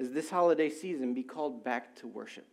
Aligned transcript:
is 0.00 0.12
this 0.12 0.30
holiday 0.30 0.70
season 0.70 1.12
be 1.12 1.22
called 1.22 1.62
back 1.62 1.94
to 1.96 2.08
worship. 2.08 2.46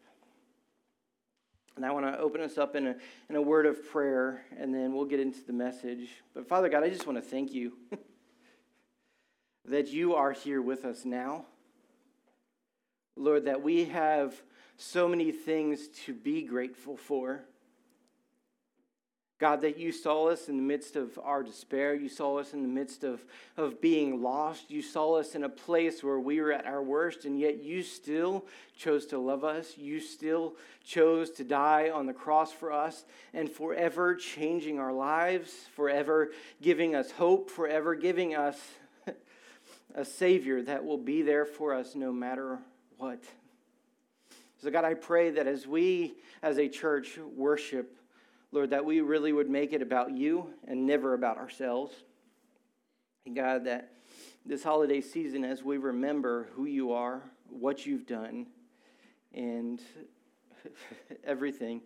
And 1.77 1.85
I 1.85 1.91
want 1.91 2.05
to 2.05 2.19
open 2.19 2.41
us 2.41 2.57
up 2.57 2.75
in 2.75 2.87
a, 2.87 2.95
in 3.29 3.37
a 3.37 3.41
word 3.41 3.65
of 3.65 3.89
prayer, 3.89 4.41
and 4.59 4.75
then 4.75 4.93
we'll 4.93 5.05
get 5.05 5.21
into 5.21 5.41
the 5.45 5.53
message. 5.53 6.09
But 6.33 6.49
Father 6.49 6.67
God, 6.67 6.83
I 6.83 6.89
just 6.89 7.07
want 7.07 7.17
to 7.17 7.21
thank 7.21 7.53
you 7.53 7.71
that 9.65 9.87
you 9.87 10.15
are 10.15 10.33
here 10.33 10.61
with 10.61 10.83
us 10.83 11.05
now. 11.05 11.45
Lord, 13.15 13.45
that 13.45 13.63
we 13.63 13.85
have 13.85 14.35
so 14.75 15.07
many 15.07 15.31
things 15.31 15.87
to 16.05 16.13
be 16.13 16.41
grateful 16.41 16.97
for. 16.97 17.45
God, 19.39 19.61
that 19.61 19.77
you 19.77 19.91
saw 19.91 20.29
us 20.29 20.49
in 20.49 20.57
the 20.57 20.63
midst 20.63 20.95
of 20.95 21.19
our 21.23 21.43
despair. 21.43 21.93
You 21.93 22.09
saw 22.09 22.39
us 22.39 22.53
in 22.53 22.63
the 22.63 22.67
midst 22.67 23.03
of, 23.03 23.23
of 23.55 23.79
being 23.79 24.23
lost. 24.23 24.71
You 24.71 24.81
saw 24.81 25.19
us 25.19 25.35
in 25.35 25.43
a 25.43 25.49
place 25.49 26.03
where 26.03 26.19
we 26.19 26.41
were 26.41 26.51
at 26.51 26.65
our 26.65 26.81
worst, 26.81 27.25
and 27.25 27.39
yet 27.39 27.63
you 27.63 27.83
still 27.83 28.45
chose 28.75 29.05
to 29.07 29.19
love 29.19 29.43
us. 29.43 29.77
You 29.77 29.99
still 29.99 30.55
chose 30.83 31.29
to 31.31 31.43
die 31.43 31.91
on 31.91 32.07
the 32.07 32.13
cross 32.13 32.51
for 32.51 32.73
us 32.73 33.05
and 33.31 33.47
forever 33.47 34.15
changing 34.15 34.79
our 34.79 34.93
lives, 34.93 35.53
forever 35.75 36.31
giving 36.59 36.95
us 36.95 37.11
hope, 37.11 37.51
forever 37.51 37.93
giving 37.93 38.35
us 38.35 38.59
a 39.93 40.03
Savior 40.03 40.63
that 40.63 40.83
will 40.83 40.97
be 40.97 41.21
there 41.21 41.45
for 41.45 41.75
us 41.75 41.93
no 41.93 42.11
matter 42.11 42.57
what. 42.97 43.23
So, 44.63 44.71
God, 44.71 44.83
I 44.83 44.95
pray 44.95 45.29
that 45.29 45.45
as 45.45 45.67
we 45.67 46.15
as 46.41 46.57
a 46.57 46.67
church 46.67 47.19
worship, 47.35 47.96
Lord, 48.51 48.69
that 48.69 48.85
we 48.85 49.01
really 49.01 49.33
would 49.33 49.49
make 49.49 49.73
it 49.73 49.81
about 49.81 50.11
you 50.11 50.53
and 50.67 50.85
never 50.85 51.13
about 51.13 51.37
ourselves. 51.37 51.93
And 53.25 53.35
God, 53.35 53.65
that 53.65 53.91
this 54.45 54.63
holiday 54.63 55.01
season, 55.01 55.43
as 55.43 55.63
we 55.63 55.77
remember 55.77 56.47
who 56.53 56.65
you 56.65 56.93
are, 56.93 57.21
what 57.49 57.85
you've 57.85 58.07
done, 58.07 58.47
and 59.33 59.81
everything, 61.23 61.81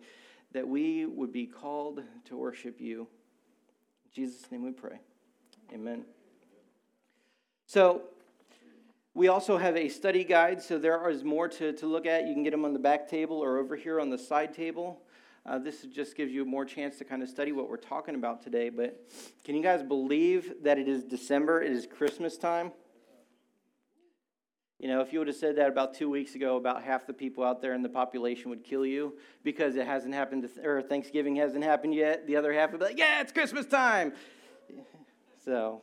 that 0.52 0.66
we 0.66 1.04
would 1.06 1.32
be 1.32 1.46
called 1.46 2.02
to 2.26 2.36
worship 2.36 2.80
you. 2.80 3.08
In 4.04 4.10
Jesus' 4.14 4.50
name 4.50 4.62
we 4.62 4.70
pray. 4.70 5.00
Amen. 5.72 6.04
So, 7.66 8.02
we 9.14 9.28
also 9.28 9.58
have 9.58 9.76
a 9.76 9.88
study 9.88 10.24
guide, 10.24 10.62
so 10.62 10.78
there 10.78 11.08
is 11.10 11.22
more 11.22 11.48
to, 11.48 11.72
to 11.74 11.86
look 11.86 12.06
at. 12.06 12.26
You 12.26 12.32
can 12.32 12.42
get 12.42 12.52
them 12.52 12.64
on 12.64 12.72
the 12.72 12.78
back 12.78 13.08
table 13.08 13.36
or 13.36 13.58
over 13.58 13.76
here 13.76 14.00
on 14.00 14.08
the 14.08 14.16
side 14.16 14.54
table. 14.54 15.02
Uh, 15.44 15.58
this 15.58 15.82
just 15.82 16.16
gives 16.16 16.32
you 16.32 16.44
more 16.44 16.64
chance 16.64 16.98
to 16.98 17.04
kind 17.04 17.22
of 17.22 17.28
study 17.28 17.50
what 17.50 17.68
we're 17.68 17.76
talking 17.76 18.14
about 18.14 18.42
today. 18.42 18.68
But 18.68 19.00
can 19.44 19.56
you 19.56 19.62
guys 19.62 19.82
believe 19.82 20.52
that 20.62 20.78
it 20.78 20.88
is 20.88 21.02
December? 21.02 21.62
It 21.62 21.72
is 21.72 21.86
Christmas 21.86 22.36
time. 22.36 22.70
You 24.78 24.88
know, 24.88 25.00
if 25.00 25.12
you 25.12 25.20
would 25.20 25.28
have 25.28 25.36
said 25.36 25.56
that 25.56 25.68
about 25.68 25.94
two 25.94 26.10
weeks 26.10 26.34
ago, 26.34 26.56
about 26.56 26.82
half 26.82 27.06
the 27.06 27.12
people 27.12 27.44
out 27.44 27.60
there 27.62 27.72
in 27.74 27.82
the 27.82 27.88
population 27.88 28.50
would 28.50 28.64
kill 28.64 28.84
you 28.84 29.16
because 29.44 29.76
it 29.76 29.86
hasn't 29.86 30.12
happened, 30.12 30.42
to, 30.42 30.68
or 30.68 30.82
Thanksgiving 30.82 31.36
hasn't 31.36 31.62
happened 31.62 31.94
yet. 31.94 32.26
The 32.26 32.36
other 32.36 32.52
half 32.52 32.72
would 32.72 32.80
be 32.80 32.86
like, 32.86 32.98
"Yeah, 32.98 33.20
it's 33.20 33.30
Christmas 33.30 33.66
time." 33.66 34.12
So 35.44 35.82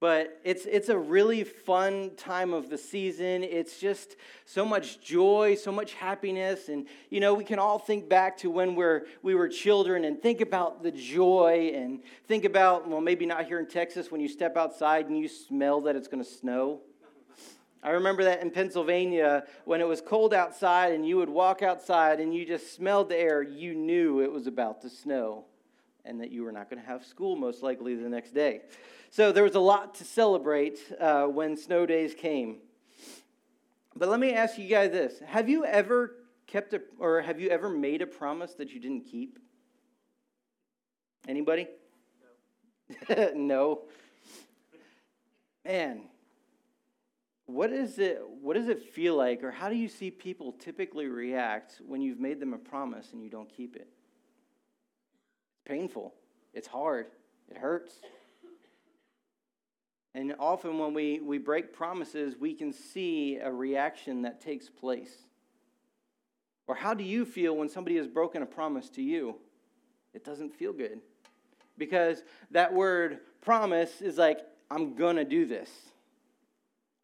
but 0.00 0.40
it's, 0.44 0.64
it's 0.64 0.88
a 0.88 0.96
really 0.96 1.44
fun 1.44 2.12
time 2.16 2.54
of 2.54 2.70
the 2.70 2.78
season. 2.78 3.44
It's 3.44 3.78
just 3.78 4.16
so 4.46 4.64
much 4.64 5.02
joy, 5.02 5.56
so 5.56 5.70
much 5.70 5.92
happiness. 5.92 6.70
And, 6.70 6.86
you 7.10 7.20
know, 7.20 7.34
we 7.34 7.44
can 7.44 7.58
all 7.58 7.78
think 7.78 8.08
back 8.08 8.38
to 8.38 8.50
when 8.50 8.74
we're, 8.74 9.02
we 9.22 9.34
were 9.34 9.46
children 9.46 10.06
and 10.06 10.20
think 10.20 10.40
about 10.40 10.82
the 10.82 10.90
joy 10.90 11.72
and 11.74 12.00
think 12.26 12.46
about, 12.46 12.88
well, 12.88 13.02
maybe 13.02 13.26
not 13.26 13.44
here 13.44 13.58
in 13.58 13.68
Texas 13.68 14.10
when 14.10 14.22
you 14.22 14.28
step 14.28 14.56
outside 14.56 15.06
and 15.06 15.18
you 15.18 15.28
smell 15.28 15.82
that 15.82 15.96
it's 15.96 16.08
going 16.08 16.24
to 16.24 16.30
snow. 16.30 16.80
I 17.82 17.90
remember 17.90 18.24
that 18.24 18.40
in 18.40 18.50
Pennsylvania 18.50 19.44
when 19.66 19.82
it 19.82 19.88
was 19.88 20.00
cold 20.00 20.32
outside 20.32 20.92
and 20.92 21.06
you 21.06 21.18
would 21.18 21.30
walk 21.30 21.62
outside 21.62 22.20
and 22.20 22.34
you 22.34 22.46
just 22.46 22.74
smelled 22.74 23.10
the 23.10 23.16
air, 23.16 23.42
you 23.42 23.74
knew 23.74 24.20
it 24.20 24.32
was 24.32 24.46
about 24.46 24.80
to 24.82 24.88
snow 24.88 25.44
and 26.06 26.20
that 26.20 26.30
you 26.30 26.42
were 26.42 26.52
not 26.52 26.70
going 26.70 26.80
to 26.80 26.86
have 26.86 27.04
school 27.04 27.36
most 27.36 27.62
likely 27.62 27.94
the 27.94 28.08
next 28.08 28.32
day. 28.34 28.62
So 29.12 29.32
there 29.32 29.42
was 29.42 29.56
a 29.56 29.60
lot 29.60 29.96
to 29.96 30.04
celebrate 30.04 30.78
uh, 31.00 31.24
when 31.24 31.56
snow 31.56 31.84
days 31.84 32.14
came. 32.14 32.58
But 33.96 34.08
let 34.08 34.20
me 34.20 34.32
ask 34.32 34.56
you 34.56 34.68
guys 34.68 34.92
this 34.92 35.20
Have 35.26 35.48
you 35.48 35.64
ever 35.64 36.14
kept 36.46 36.72
a, 36.74 36.82
or 36.98 37.20
have 37.20 37.40
you 37.40 37.48
ever 37.48 37.68
made 37.68 38.02
a 38.02 38.06
promise 38.06 38.54
that 38.54 38.70
you 38.70 38.80
didn't 38.80 39.02
keep? 39.02 39.40
Anybody? 41.26 41.66
No. 43.08 43.30
no. 43.34 43.82
Man, 45.64 46.02
what 47.46 47.72
is 47.72 47.98
it 47.98 48.22
what 48.40 48.54
does 48.54 48.68
it 48.68 48.80
feel 48.80 49.16
like 49.16 49.42
or 49.42 49.50
how 49.50 49.68
do 49.68 49.74
you 49.74 49.88
see 49.88 50.12
people 50.12 50.52
typically 50.52 51.06
react 51.06 51.80
when 51.84 52.00
you've 52.00 52.20
made 52.20 52.38
them 52.38 52.54
a 52.54 52.58
promise 52.58 53.12
and 53.12 53.24
you 53.24 53.28
don't 53.28 53.48
keep 53.48 53.74
it? 53.74 53.88
It's 55.52 55.62
painful. 55.66 56.14
It's 56.54 56.68
hard. 56.68 57.06
It 57.50 57.58
hurts. 57.58 58.00
And 60.14 60.34
often 60.38 60.78
when 60.78 60.92
we, 60.92 61.20
we 61.20 61.38
break 61.38 61.72
promises, 61.72 62.34
we 62.38 62.54
can 62.54 62.72
see 62.72 63.36
a 63.36 63.50
reaction 63.50 64.22
that 64.22 64.40
takes 64.40 64.68
place. 64.68 65.12
Or 66.66 66.74
how 66.74 66.94
do 66.94 67.04
you 67.04 67.24
feel 67.24 67.56
when 67.56 67.68
somebody 67.68 67.96
has 67.96 68.06
broken 68.06 68.42
a 68.42 68.46
promise 68.46 68.88
to 68.90 69.02
you? 69.02 69.36
It 70.14 70.24
doesn't 70.24 70.54
feel 70.54 70.72
good. 70.72 71.00
Because 71.78 72.22
that 72.50 72.72
word 72.72 73.20
promise 73.40 74.02
is 74.02 74.18
like, 74.18 74.40
I'm 74.70 74.94
going 74.94 75.16
to 75.16 75.24
do 75.24 75.46
this. 75.46 75.70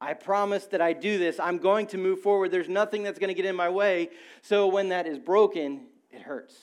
I 0.00 0.12
promise 0.14 0.66
that 0.66 0.80
I 0.80 0.92
do 0.92 1.18
this. 1.18 1.40
I'm 1.40 1.58
going 1.58 1.86
to 1.88 1.98
move 1.98 2.20
forward. 2.20 2.50
There's 2.50 2.68
nothing 2.68 3.02
that's 3.02 3.18
going 3.18 3.28
to 3.28 3.34
get 3.34 3.46
in 3.46 3.56
my 3.56 3.68
way. 3.68 4.10
So 4.42 4.66
when 4.66 4.90
that 4.90 5.06
is 5.06 5.18
broken, 5.18 5.86
it 6.10 6.22
hurts. 6.22 6.54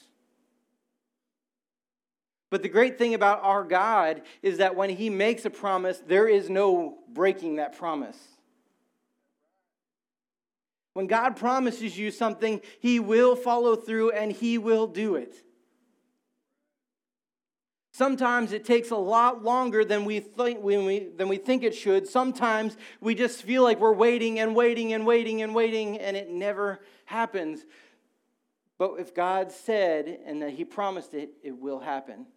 But 2.53 2.61
the 2.61 2.69
great 2.69 2.99
thing 2.99 3.15
about 3.15 3.39
our 3.41 3.63
God 3.63 4.21
is 4.43 4.59
that 4.59 4.75
when 4.75 4.91
He 4.91 5.09
makes 5.09 5.43
a 5.43 5.49
promise, 5.49 5.99
there 6.05 6.27
is 6.27 6.51
no 6.51 6.99
breaking 7.11 7.55
that 7.55 7.75
promise. 7.75 8.15
When 10.93 11.07
God 11.07 11.35
promises 11.35 11.97
you 11.97 12.11
something, 12.11 12.61
He 12.79 12.99
will 12.99 13.35
follow 13.35 13.75
through 13.75 14.11
and 14.11 14.31
He 14.31 14.59
will 14.59 14.85
do 14.85 15.15
it. 15.15 15.33
Sometimes 17.91 18.51
it 18.51 18.65
takes 18.65 18.91
a 18.91 18.97
lot 18.97 19.43
longer 19.43 19.83
than 19.83 20.05
we 20.05 20.19
think, 20.19 20.61
when 20.61 20.85
we, 20.85 20.99
than 20.99 21.29
we 21.29 21.37
think 21.37 21.63
it 21.63 21.73
should. 21.73 22.07
Sometimes 22.07 22.77
we 23.01 23.15
just 23.15 23.41
feel 23.41 23.63
like 23.63 23.79
we're 23.79 23.93
waiting 23.93 24.37
and 24.39 24.55
waiting 24.55 24.93
and 24.93 25.07
waiting 25.07 25.41
and 25.41 25.55
waiting, 25.55 25.97
and 25.97 26.15
it 26.15 26.29
never 26.29 26.81
happens. 27.05 27.65
But 28.77 28.99
if 28.99 29.15
God 29.15 29.51
said 29.51 30.19
and 30.27 30.43
that 30.43 30.51
He 30.51 30.63
promised 30.63 31.15
it, 31.15 31.31
it 31.41 31.57
will 31.57 31.79
happen. 31.79 32.27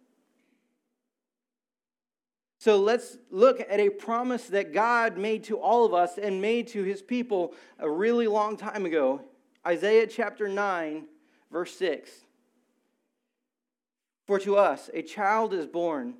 So 2.67 2.75
let's 2.75 3.17
look 3.31 3.61
at 3.61 3.79
a 3.79 3.89
promise 3.89 4.47
that 4.47 4.73
God 4.73 5.17
made 5.17 5.45
to 5.45 5.57
all 5.57 5.85
of 5.85 5.93
us 5.93 6.17
and 6.17 6.41
made 6.41 6.67
to 6.67 6.83
his 6.83 7.01
people 7.01 7.53
a 7.79 7.89
really 7.89 8.27
long 8.27 8.57
time 8.57 8.85
ago. 8.85 9.21
Isaiah 9.65 10.05
chapter 10.05 10.49
9, 10.49 11.05
verse 11.49 11.73
6. 11.77 12.11
For 14.25 14.37
to 14.39 14.57
us 14.57 14.89
a 14.93 15.01
child 15.01 15.53
is 15.53 15.65
born, 15.65 16.15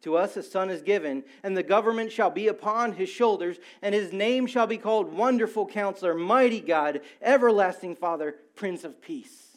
to 0.00 0.16
us 0.16 0.36
a 0.36 0.42
son 0.42 0.68
is 0.68 0.82
given, 0.82 1.22
and 1.44 1.56
the 1.56 1.62
government 1.62 2.10
shall 2.10 2.30
be 2.30 2.48
upon 2.48 2.94
his 2.94 3.08
shoulders, 3.08 3.58
and 3.80 3.94
his 3.94 4.12
name 4.12 4.48
shall 4.48 4.66
be 4.66 4.78
called 4.78 5.14
Wonderful 5.14 5.64
Counselor, 5.64 6.14
Mighty 6.14 6.60
God, 6.60 7.02
Everlasting 7.22 7.94
Father, 7.94 8.34
Prince 8.56 8.82
of 8.82 9.00
Peace. 9.00 9.53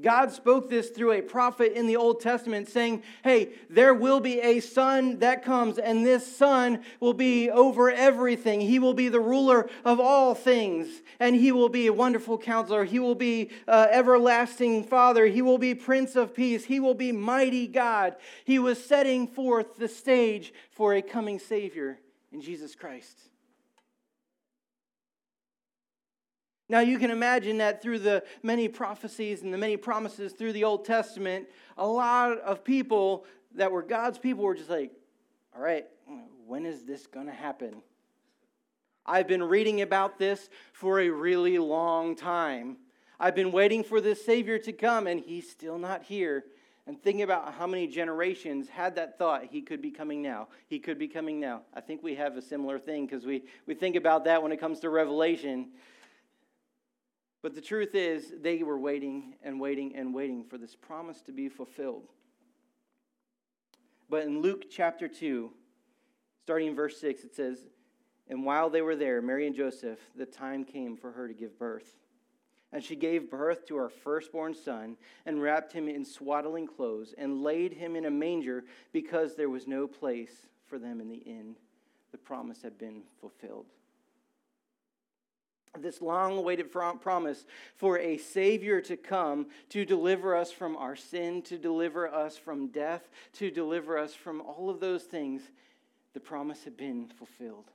God 0.00 0.32
spoke 0.32 0.70
this 0.70 0.88
through 0.88 1.12
a 1.12 1.20
prophet 1.20 1.74
in 1.74 1.86
the 1.86 1.96
Old 1.96 2.20
Testament 2.20 2.66
saying, 2.68 3.02
Hey, 3.22 3.50
there 3.68 3.92
will 3.92 4.20
be 4.20 4.40
a 4.40 4.60
son 4.60 5.18
that 5.18 5.44
comes, 5.44 5.76
and 5.76 6.04
this 6.04 6.34
son 6.34 6.82
will 6.98 7.12
be 7.12 7.50
over 7.50 7.90
everything. 7.90 8.62
He 8.62 8.78
will 8.78 8.94
be 8.94 9.10
the 9.10 9.20
ruler 9.20 9.68
of 9.84 10.00
all 10.00 10.34
things, 10.34 11.02
and 11.20 11.36
he 11.36 11.52
will 11.52 11.68
be 11.68 11.88
a 11.88 11.92
wonderful 11.92 12.38
counselor. 12.38 12.84
He 12.84 12.98
will 12.98 13.14
be 13.14 13.50
uh, 13.68 13.88
everlasting 13.90 14.84
father. 14.84 15.26
He 15.26 15.42
will 15.42 15.58
be 15.58 15.74
prince 15.74 16.16
of 16.16 16.34
peace. 16.34 16.64
He 16.64 16.80
will 16.80 16.94
be 16.94 17.12
mighty 17.12 17.66
God. 17.66 18.16
He 18.46 18.58
was 18.58 18.82
setting 18.82 19.28
forth 19.28 19.76
the 19.76 19.88
stage 19.88 20.54
for 20.70 20.94
a 20.94 21.02
coming 21.02 21.38
Savior 21.38 21.98
in 22.32 22.40
Jesus 22.40 22.74
Christ. 22.74 23.31
Now, 26.72 26.80
you 26.80 26.98
can 26.98 27.10
imagine 27.10 27.58
that 27.58 27.82
through 27.82 27.98
the 27.98 28.24
many 28.42 28.66
prophecies 28.66 29.42
and 29.42 29.52
the 29.52 29.58
many 29.58 29.76
promises 29.76 30.32
through 30.32 30.54
the 30.54 30.64
Old 30.64 30.86
Testament, 30.86 31.46
a 31.76 31.86
lot 31.86 32.38
of 32.38 32.64
people 32.64 33.26
that 33.56 33.70
were 33.70 33.82
God's 33.82 34.16
people 34.16 34.42
were 34.42 34.54
just 34.54 34.70
like, 34.70 34.90
all 35.54 35.60
right, 35.60 35.84
when 36.46 36.64
is 36.64 36.84
this 36.84 37.06
going 37.06 37.26
to 37.26 37.32
happen? 37.32 37.82
I've 39.04 39.28
been 39.28 39.42
reading 39.42 39.82
about 39.82 40.18
this 40.18 40.48
for 40.72 41.00
a 41.00 41.10
really 41.10 41.58
long 41.58 42.16
time. 42.16 42.78
I've 43.20 43.34
been 43.34 43.52
waiting 43.52 43.84
for 43.84 44.00
this 44.00 44.24
Savior 44.24 44.56
to 44.60 44.72
come, 44.72 45.06
and 45.06 45.20
he's 45.20 45.50
still 45.50 45.76
not 45.76 46.02
here. 46.02 46.42
And 46.86 47.00
thinking 47.02 47.20
about 47.20 47.52
how 47.52 47.66
many 47.66 47.86
generations 47.86 48.70
had 48.70 48.94
that 48.94 49.18
thought, 49.18 49.44
he 49.44 49.60
could 49.60 49.82
be 49.82 49.90
coming 49.90 50.22
now. 50.22 50.48
He 50.68 50.78
could 50.78 50.98
be 50.98 51.06
coming 51.06 51.38
now. 51.38 51.60
I 51.74 51.82
think 51.82 52.02
we 52.02 52.14
have 52.14 52.38
a 52.38 52.42
similar 52.42 52.78
thing 52.78 53.04
because 53.04 53.26
we, 53.26 53.42
we 53.66 53.74
think 53.74 53.94
about 53.94 54.24
that 54.24 54.42
when 54.42 54.52
it 54.52 54.58
comes 54.58 54.80
to 54.80 54.88
Revelation. 54.88 55.68
But 57.42 57.56
the 57.56 57.60
truth 57.60 57.96
is, 57.96 58.32
they 58.40 58.62
were 58.62 58.78
waiting 58.78 59.34
and 59.42 59.60
waiting 59.60 59.96
and 59.96 60.14
waiting 60.14 60.44
for 60.44 60.58
this 60.58 60.76
promise 60.76 61.20
to 61.22 61.32
be 61.32 61.48
fulfilled. 61.48 62.08
But 64.08 64.22
in 64.24 64.40
Luke 64.40 64.66
chapter 64.70 65.08
2, 65.08 65.50
starting 66.44 66.68
in 66.68 66.76
verse 66.76 67.00
6, 67.00 67.24
it 67.24 67.34
says, 67.34 67.66
And 68.28 68.44
while 68.44 68.70
they 68.70 68.82
were 68.82 68.94
there, 68.94 69.20
Mary 69.20 69.46
and 69.46 69.56
Joseph, 69.56 69.98
the 70.14 70.26
time 70.26 70.64
came 70.64 70.96
for 70.96 71.10
her 71.10 71.26
to 71.26 71.34
give 71.34 71.58
birth. 71.58 71.96
And 72.72 72.82
she 72.82 72.94
gave 72.94 73.30
birth 73.30 73.66
to 73.66 73.76
her 73.76 73.88
firstborn 73.88 74.54
son, 74.54 74.96
and 75.26 75.42
wrapped 75.42 75.72
him 75.72 75.88
in 75.88 76.04
swaddling 76.04 76.66
clothes, 76.66 77.12
and 77.18 77.42
laid 77.42 77.72
him 77.72 77.96
in 77.96 78.04
a 78.04 78.10
manger, 78.10 78.64
because 78.92 79.34
there 79.34 79.50
was 79.50 79.66
no 79.66 79.86
place 79.88 80.46
for 80.66 80.78
them 80.78 81.00
in 81.00 81.08
the 81.08 81.16
inn. 81.16 81.56
The 82.12 82.18
promise 82.18 82.62
had 82.62 82.78
been 82.78 83.02
fulfilled. 83.20 83.66
This 85.78 86.02
long 86.02 86.36
awaited 86.36 86.70
promise 86.70 87.46
for 87.76 87.98
a 87.98 88.18
Savior 88.18 88.80
to 88.82 88.96
come 88.96 89.46
to 89.70 89.86
deliver 89.86 90.36
us 90.36 90.52
from 90.52 90.76
our 90.76 90.94
sin, 90.94 91.40
to 91.42 91.56
deliver 91.56 92.06
us 92.06 92.36
from 92.36 92.68
death, 92.68 93.08
to 93.34 93.50
deliver 93.50 93.96
us 93.96 94.14
from 94.14 94.42
all 94.42 94.68
of 94.68 94.80
those 94.80 95.04
things, 95.04 95.40
the 96.12 96.20
promise 96.20 96.62
had 96.64 96.76
been 96.76 97.08
fulfilled. 97.08 97.70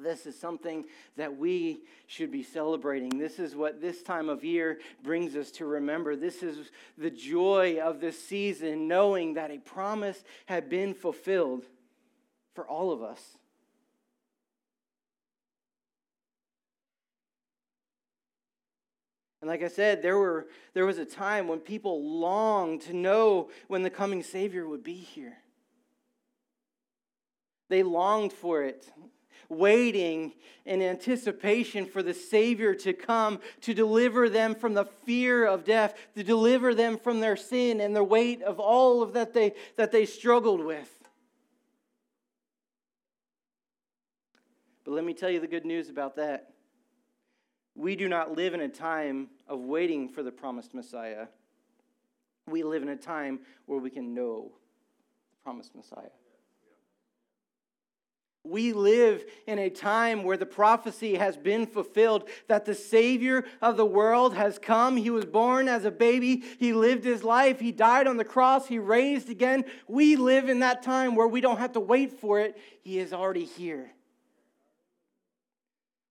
This 0.00 0.26
is 0.26 0.38
something 0.38 0.84
that 1.16 1.38
we 1.38 1.80
should 2.08 2.32
be 2.32 2.42
celebrating. 2.42 3.18
This 3.18 3.38
is 3.38 3.54
what 3.54 3.80
this 3.80 4.02
time 4.02 4.28
of 4.28 4.44
year 4.44 4.78
brings 5.04 5.36
us 5.36 5.52
to 5.52 5.64
remember. 5.64 6.16
This 6.16 6.42
is 6.42 6.70
the 6.96 7.10
joy 7.10 7.78
of 7.80 8.00
this 8.00 8.20
season, 8.20 8.88
knowing 8.88 9.34
that 9.34 9.52
a 9.52 9.58
promise 9.58 10.24
had 10.46 10.68
been 10.68 10.92
fulfilled 10.92 11.66
for 12.54 12.66
all 12.66 12.90
of 12.90 13.00
us. 13.00 13.37
And 19.48 19.58
like 19.58 19.64
I 19.64 19.74
said, 19.74 20.02
there, 20.02 20.18
were, 20.18 20.46
there 20.74 20.84
was 20.84 20.98
a 20.98 21.06
time 21.06 21.48
when 21.48 21.60
people 21.60 22.20
longed 22.20 22.82
to 22.82 22.92
know 22.92 23.48
when 23.66 23.82
the 23.82 23.88
coming 23.88 24.22
Savior 24.22 24.68
would 24.68 24.84
be 24.84 24.92
here. 24.92 25.38
They 27.70 27.82
longed 27.82 28.34
for 28.34 28.62
it 28.62 28.86
waiting 29.48 30.34
in 30.66 30.82
anticipation 30.82 31.86
for 31.86 32.02
the 32.02 32.12
Savior 32.12 32.74
to 32.74 32.92
come 32.92 33.40
to 33.62 33.72
deliver 33.72 34.28
them 34.28 34.54
from 34.54 34.74
the 34.74 34.84
fear 34.84 35.46
of 35.46 35.64
death, 35.64 35.94
to 36.14 36.22
deliver 36.22 36.74
them 36.74 36.98
from 36.98 37.20
their 37.20 37.34
sin 37.34 37.80
and 37.80 37.96
the 37.96 38.04
weight 38.04 38.42
of 38.42 38.60
all 38.60 39.00
of 39.00 39.14
that 39.14 39.32
they, 39.32 39.54
that 39.76 39.92
they 39.92 40.04
struggled 40.04 40.62
with. 40.62 40.94
But 44.84 44.92
let 44.92 45.04
me 45.06 45.14
tell 45.14 45.30
you 45.30 45.40
the 45.40 45.46
good 45.46 45.64
news 45.64 45.88
about 45.88 46.16
that. 46.16 46.50
We 47.78 47.94
do 47.94 48.08
not 48.08 48.36
live 48.36 48.54
in 48.54 48.60
a 48.60 48.68
time 48.68 49.28
of 49.46 49.60
waiting 49.60 50.08
for 50.08 50.24
the 50.24 50.32
promised 50.32 50.74
Messiah. 50.74 51.28
We 52.48 52.64
live 52.64 52.82
in 52.82 52.88
a 52.88 52.96
time 52.96 53.38
where 53.66 53.78
we 53.78 53.88
can 53.88 54.14
know 54.14 54.50
the 55.30 55.36
promised 55.44 55.76
Messiah. 55.76 56.10
We 58.42 58.72
live 58.72 59.24
in 59.46 59.60
a 59.60 59.70
time 59.70 60.24
where 60.24 60.36
the 60.36 60.44
prophecy 60.44 61.14
has 61.14 61.36
been 61.36 61.66
fulfilled 61.66 62.28
that 62.48 62.64
the 62.64 62.74
Savior 62.74 63.44
of 63.62 63.76
the 63.76 63.86
world 63.86 64.34
has 64.34 64.58
come. 64.58 64.96
He 64.96 65.10
was 65.10 65.24
born 65.24 65.68
as 65.68 65.84
a 65.84 65.92
baby. 65.92 66.42
He 66.58 66.72
lived 66.72 67.04
his 67.04 67.22
life. 67.22 67.60
He 67.60 67.70
died 67.70 68.08
on 68.08 68.16
the 68.16 68.24
cross. 68.24 68.66
He 68.66 68.80
raised 68.80 69.30
again. 69.30 69.64
We 69.86 70.16
live 70.16 70.48
in 70.48 70.58
that 70.60 70.82
time 70.82 71.14
where 71.14 71.28
we 71.28 71.40
don't 71.40 71.58
have 71.58 71.74
to 71.74 71.80
wait 71.80 72.18
for 72.18 72.40
it. 72.40 72.58
He 72.82 72.98
is 72.98 73.12
already 73.12 73.44
here 73.44 73.92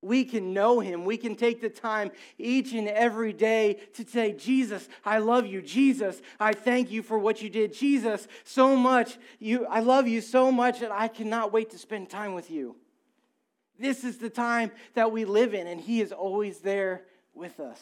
we 0.08 0.24
can 0.24 0.54
know 0.54 0.80
him. 0.80 1.06
We 1.06 1.18
can 1.18 1.36
take 1.36 1.62
the 1.62 1.70
time 1.70 2.12
each 2.38 2.74
and 2.74 2.88
every 2.88 3.34
day 3.34 3.80
to 3.94 4.08
say, 4.08 4.32
Jesus, 4.32 4.88
I 5.06 5.20
love 5.20 5.46
you. 5.46 5.62
Jesus, 5.62 6.22
I 6.40 6.54
thank 6.54 6.90
you 6.90 7.04
for 7.04 7.20
what 7.20 7.42
you 7.42 7.50
did. 7.50 7.74
Jesus, 7.74 8.28
so 8.44 8.76
much. 8.76 9.18
You, 9.40 9.66
I 9.68 9.82
love 9.82 10.08
you 10.08 10.22
so 10.22 10.52
much 10.52 10.80
that 10.80 10.92
I 10.92 11.10
cannot 11.10 11.52
wait 11.52 11.72
to 11.72 11.78
spend 11.78 12.10
time 12.10 12.34
with 12.34 12.50
you. 12.50 12.78
This 13.78 14.04
is 14.04 14.18
the 14.18 14.30
time 14.30 14.72
that 14.96 15.12
we 15.12 15.26
live 15.26 15.54
in, 15.54 15.68
and 15.68 15.80
he 15.80 16.02
is 16.02 16.12
always 16.12 16.60
there 16.60 17.04
with 17.36 17.60
us. 17.60 17.80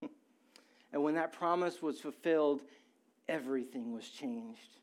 and 0.92 1.02
when 1.02 1.16
that 1.16 1.32
promise 1.32 1.82
was 1.82 2.00
fulfilled, 2.00 2.62
everything 3.28 3.92
was 3.92 4.08
changed 4.08 4.76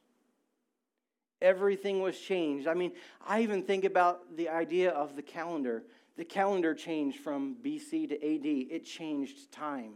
everything 1.43 2.01
was 2.01 2.17
changed. 2.17 2.67
I 2.67 2.73
mean, 2.73 2.93
I 3.27 3.41
even 3.41 3.61
think 3.61 3.83
about 3.83 4.35
the 4.35 4.49
idea 4.49 4.91
of 4.91 5.15
the 5.15 5.21
calendar. 5.21 5.83
The 6.15 6.25
calendar 6.25 6.73
changed 6.73 7.19
from 7.19 7.57
BC 7.63 8.09
to 8.09 8.15
AD, 8.15 8.45
it 8.45 8.85
changed 8.85 9.51
time. 9.51 9.95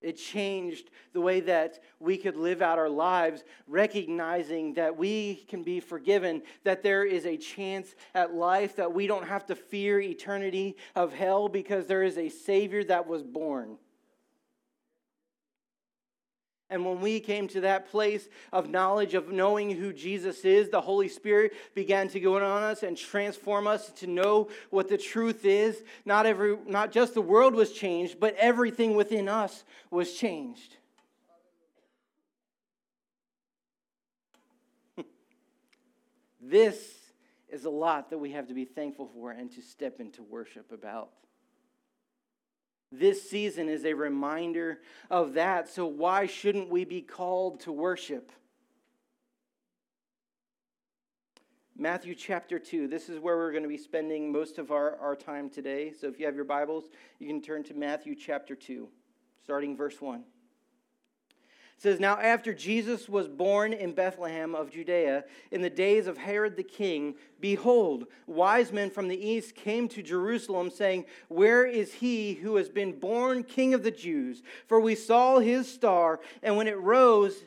It 0.00 0.16
changed 0.16 0.90
the 1.12 1.20
way 1.20 1.40
that 1.40 1.78
we 2.00 2.16
could 2.16 2.36
live 2.36 2.60
out 2.60 2.78
our 2.78 2.88
lives, 2.88 3.44
recognizing 3.68 4.74
that 4.74 4.96
we 4.96 5.44
can 5.48 5.62
be 5.62 5.78
forgiven, 5.78 6.42
that 6.64 6.82
there 6.82 7.04
is 7.04 7.24
a 7.24 7.36
chance 7.36 7.94
at 8.12 8.34
life, 8.34 8.74
that 8.76 8.92
we 8.92 9.06
don't 9.06 9.28
have 9.28 9.46
to 9.46 9.54
fear 9.54 10.00
eternity 10.00 10.76
of 10.96 11.12
hell 11.12 11.48
because 11.48 11.86
there 11.86 12.02
is 12.02 12.18
a 12.18 12.28
Savior 12.28 12.82
that 12.84 13.06
was 13.06 13.22
born. 13.22 13.78
And 16.72 16.84
when 16.86 17.00
we 17.02 17.20
came 17.20 17.46
to 17.48 17.60
that 17.60 17.90
place 17.90 18.30
of 18.50 18.70
knowledge, 18.70 19.12
of 19.12 19.30
knowing 19.30 19.70
who 19.70 19.92
Jesus 19.92 20.42
is, 20.46 20.70
the 20.70 20.80
Holy 20.80 21.06
Spirit 21.06 21.52
began 21.74 22.08
to 22.08 22.18
go 22.18 22.36
on 22.36 22.62
us 22.62 22.82
and 22.82 22.96
transform 22.96 23.66
us 23.66 23.90
to 23.96 24.06
know 24.06 24.48
what 24.70 24.88
the 24.88 24.96
truth 24.96 25.44
is. 25.44 25.84
Not, 26.06 26.24
every, 26.24 26.56
not 26.66 26.90
just 26.90 27.12
the 27.12 27.20
world 27.20 27.54
was 27.54 27.72
changed, 27.72 28.18
but 28.18 28.34
everything 28.36 28.94
within 28.96 29.28
us 29.28 29.64
was 29.90 30.14
changed. 30.14 30.76
this 36.40 36.94
is 37.50 37.66
a 37.66 37.70
lot 37.70 38.08
that 38.08 38.18
we 38.18 38.30
have 38.30 38.48
to 38.48 38.54
be 38.54 38.64
thankful 38.64 39.10
for 39.12 39.30
and 39.30 39.52
to 39.52 39.60
step 39.60 40.00
into 40.00 40.22
worship 40.22 40.72
about. 40.72 41.10
This 42.92 43.28
season 43.28 43.70
is 43.70 43.86
a 43.86 43.94
reminder 43.94 44.80
of 45.10 45.32
that. 45.34 45.68
So, 45.68 45.86
why 45.86 46.26
shouldn't 46.26 46.68
we 46.68 46.84
be 46.84 47.00
called 47.00 47.60
to 47.60 47.72
worship? 47.72 48.30
Matthew 51.74 52.14
chapter 52.14 52.58
2. 52.58 52.88
This 52.88 53.08
is 53.08 53.18
where 53.18 53.38
we're 53.38 53.50
going 53.50 53.62
to 53.62 53.68
be 53.68 53.78
spending 53.78 54.30
most 54.30 54.58
of 54.58 54.70
our, 54.70 54.98
our 54.98 55.16
time 55.16 55.48
today. 55.48 55.92
So, 55.98 56.06
if 56.06 56.20
you 56.20 56.26
have 56.26 56.36
your 56.36 56.44
Bibles, 56.44 56.84
you 57.18 57.26
can 57.26 57.40
turn 57.40 57.64
to 57.64 57.74
Matthew 57.74 58.14
chapter 58.14 58.54
2, 58.54 58.86
starting 59.42 59.74
verse 59.74 59.98
1 59.98 60.22
says, 61.82 61.98
Now 61.98 62.16
after 62.16 62.54
Jesus 62.54 63.08
was 63.08 63.26
born 63.26 63.72
in 63.72 63.92
Bethlehem 63.92 64.54
of 64.54 64.70
Judea, 64.70 65.24
in 65.50 65.62
the 65.62 65.68
days 65.68 66.06
of 66.06 66.16
Herod 66.16 66.56
the 66.56 66.62
king, 66.62 67.16
behold, 67.40 68.06
wise 68.28 68.70
men 68.70 68.88
from 68.88 69.08
the 69.08 69.20
east 69.20 69.56
came 69.56 69.88
to 69.88 70.00
Jerusalem, 70.00 70.70
saying, 70.70 71.06
Where 71.26 71.66
is 71.66 71.94
he 71.94 72.34
who 72.34 72.54
has 72.54 72.68
been 72.68 72.92
born 72.92 73.42
king 73.42 73.74
of 73.74 73.82
the 73.82 73.90
Jews? 73.90 74.44
For 74.68 74.78
we 74.78 74.94
saw 74.94 75.40
his 75.40 75.66
star, 75.66 76.20
and 76.40 76.56
when 76.56 76.68
it 76.68 76.78
rose, 76.78 77.42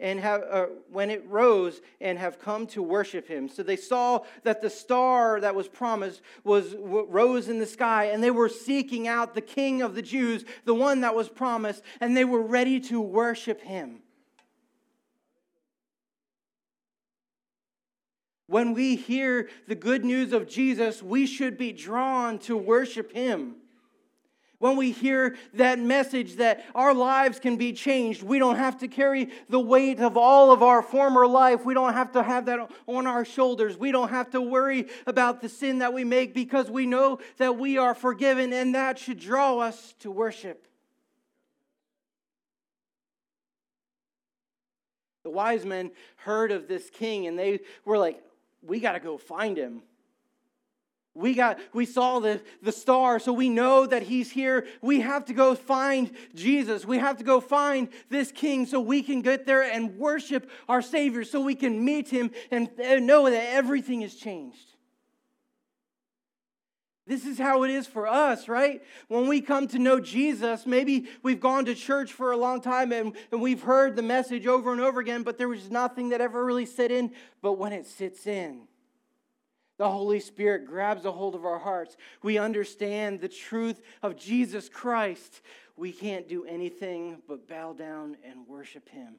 and 0.00 0.18
have, 0.18 0.42
uh, 0.50 0.66
when 0.90 1.10
it 1.10 1.24
rose 1.28 1.80
and 2.00 2.18
have 2.18 2.40
come 2.40 2.66
to 2.68 2.82
worship 2.82 3.28
him. 3.28 3.48
So 3.48 3.62
they 3.62 3.76
saw 3.76 4.24
that 4.42 4.62
the 4.62 4.70
star 4.70 5.40
that 5.40 5.54
was 5.54 5.68
promised 5.68 6.22
was 6.42 6.74
rose 6.74 7.48
in 7.48 7.58
the 7.58 7.66
sky, 7.66 8.06
and 8.06 8.24
they 8.24 8.30
were 8.30 8.48
seeking 8.48 9.06
out 9.06 9.34
the 9.34 9.40
King 9.40 9.82
of 9.82 9.94
the 9.94 10.02
Jews, 10.02 10.44
the 10.64 10.74
one 10.74 11.02
that 11.02 11.14
was 11.14 11.28
promised, 11.28 11.82
and 12.00 12.16
they 12.16 12.24
were 12.24 12.42
ready 12.42 12.80
to 12.80 13.00
worship 13.00 13.60
him. 13.60 14.00
When 18.46 18.74
we 18.74 18.96
hear 18.96 19.48
the 19.68 19.76
good 19.76 20.04
news 20.04 20.32
of 20.32 20.48
Jesus, 20.48 21.04
we 21.04 21.24
should 21.24 21.56
be 21.56 21.70
drawn 21.70 22.38
to 22.40 22.56
worship 22.56 23.12
him. 23.12 23.54
When 24.60 24.76
we 24.76 24.92
hear 24.92 25.36
that 25.54 25.78
message 25.78 26.36
that 26.36 26.66
our 26.74 26.92
lives 26.92 27.40
can 27.40 27.56
be 27.56 27.72
changed, 27.72 28.22
we 28.22 28.38
don't 28.38 28.56
have 28.56 28.78
to 28.80 28.88
carry 28.88 29.30
the 29.48 29.58
weight 29.58 30.00
of 30.00 30.18
all 30.18 30.52
of 30.52 30.62
our 30.62 30.82
former 30.82 31.26
life. 31.26 31.64
We 31.64 31.72
don't 31.72 31.94
have 31.94 32.12
to 32.12 32.22
have 32.22 32.44
that 32.44 32.70
on 32.86 33.06
our 33.06 33.24
shoulders. 33.24 33.78
We 33.78 33.90
don't 33.90 34.10
have 34.10 34.28
to 34.32 34.40
worry 34.42 34.88
about 35.06 35.40
the 35.40 35.48
sin 35.48 35.78
that 35.78 35.94
we 35.94 36.04
make 36.04 36.34
because 36.34 36.70
we 36.70 36.84
know 36.84 37.20
that 37.38 37.56
we 37.56 37.78
are 37.78 37.94
forgiven, 37.94 38.52
and 38.52 38.74
that 38.74 38.98
should 38.98 39.18
draw 39.18 39.60
us 39.60 39.94
to 40.00 40.10
worship. 40.10 40.66
The 45.22 45.30
wise 45.30 45.64
men 45.64 45.90
heard 46.16 46.52
of 46.52 46.68
this 46.68 46.90
king 46.90 47.26
and 47.26 47.38
they 47.38 47.60
were 47.86 47.96
like, 47.96 48.22
We 48.62 48.78
got 48.78 48.92
to 48.92 49.00
go 49.00 49.16
find 49.16 49.56
him. 49.56 49.82
We 51.20 51.34
got 51.34 51.58
we 51.72 51.86
saw 51.86 52.18
the, 52.18 52.40
the 52.62 52.72
star, 52.72 53.18
so 53.18 53.32
we 53.32 53.48
know 53.48 53.86
that 53.86 54.02
he's 54.02 54.30
here. 54.30 54.66
We 54.80 55.00
have 55.00 55.26
to 55.26 55.34
go 55.34 55.54
find 55.54 56.10
Jesus. 56.34 56.84
We 56.84 56.98
have 56.98 57.18
to 57.18 57.24
go 57.24 57.40
find 57.40 57.88
this 58.08 58.32
king 58.32 58.66
so 58.66 58.80
we 58.80 59.02
can 59.02 59.20
get 59.20 59.46
there 59.46 59.62
and 59.62 59.98
worship 59.98 60.50
our 60.68 60.82
Savior, 60.82 61.24
so 61.24 61.40
we 61.40 61.54
can 61.54 61.84
meet 61.84 62.08
him 62.08 62.30
and 62.50 62.70
know 62.78 63.30
that 63.30 63.54
everything 63.54 64.00
has 64.00 64.14
changed. 64.14 64.70
This 67.10 67.26
is 67.26 67.38
how 67.38 67.64
it 67.64 67.72
is 67.72 67.88
for 67.88 68.06
us, 68.06 68.48
right? 68.48 68.82
When 69.08 69.26
we 69.26 69.40
come 69.40 69.66
to 69.68 69.80
know 69.80 69.98
Jesus, 69.98 70.64
maybe 70.64 71.08
we've 71.24 71.40
gone 71.40 71.64
to 71.64 71.74
church 71.74 72.12
for 72.12 72.30
a 72.30 72.36
long 72.36 72.60
time 72.60 72.92
and, 72.92 73.16
and 73.32 73.42
we've 73.42 73.62
heard 73.62 73.96
the 73.96 74.02
message 74.02 74.46
over 74.46 74.70
and 74.70 74.80
over 74.80 75.00
again, 75.00 75.24
but 75.24 75.36
there 75.36 75.48
was 75.48 75.72
nothing 75.72 76.10
that 76.10 76.20
ever 76.20 76.44
really 76.44 76.66
set 76.66 76.92
in. 76.92 77.10
But 77.42 77.54
when 77.54 77.72
it 77.72 77.86
sits 77.86 78.28
in, 78.28 78.68
the 79.80 79.88
Holy 79.88 80.20
Spirit 80.20 80.66
grabs 80.66 81.06
a 81.06 81.10
hold 81.10 81.34
of 81.34 81.46
our 81.46 81.58
hearts. 81.58 81.96
We 82.22 82.36
understand 82.36 83.18
the 83.18 83.30
truth 83.30 83.80
of 84.02 84.14
Jesus 84.14 84.68
Christ. 84.68 85.40
We 85.74 85.90
can't 85.90 86.28
do 86.28 86.44
anything 86.44 87.22
but 87.26 87.48
bow 87.48 87.72
down 87.72 88.18
and 88.22 88.46
worship 88.46 88.90
Him. 88.90 89.14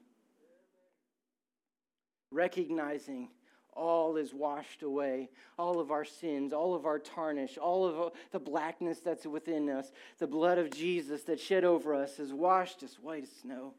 Recognizing 2.29 3.29
all 3.73 4.17
is 4.17 4.35
washed 4.35 4.83
away. 4.83 5.31
All 5.57 5.79
of 5.79 5.89
our 5.89 6.05
sins, 6.05 6.53
all 6.53 6.75
of 6.75 6.85
our 6.85 6.99
tarnish, 6.99 7.57
all 7.57 7.83
of 7.83 8.13
the 8.29 8.39
blackness 8.39 8.99
that's 8.99 9.25
within 9.25 9.67
us, 9.67 9.91
the 10.19 10.27
blood 10.27 10.59
of 10.59 10.69
Jesus 10.69 11.23
that 11.23 11.39
shed 11.39 11.63
over 11.63 11.95
us 11.95 12.17
has 12.17 12.31
washed 12.31 12.83
us 12.83 12.99
white 13.01 13.23
as 13.23 13.31
snow. 13.31 13.73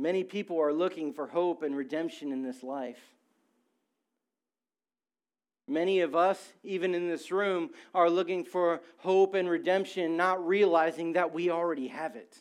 Many 0.00 0.24
people 0.24 0.58
are 0.58 0.72
looking 0.72 1.12
for 1.12 1.26
hope 1.26 1.62
and 1.62 1.76
redemption 1.76 2.32
in 2.32 2.42
this 2.42 2.62
life. 2.62 2.98
Many 5.68 6.00
of 6.00 6.16
us, 6.16 6.54
even 6.64 6.94
in 6.94 7.06
this 7.06 7.30
room, 7.30 7.68
are 7.94 8.08
looking 8.08 8.42
for 8.42 8.80
hope 8.96 9.34
and 9.34 9.46
redemption, 9.46 10.16
not 10.16 10.44
realizing 10.46 11.12
that 11.12 11.34
we 11.34 11.50
already 11.50 11.88
have 11.88 12.16
it. 12.16 12.38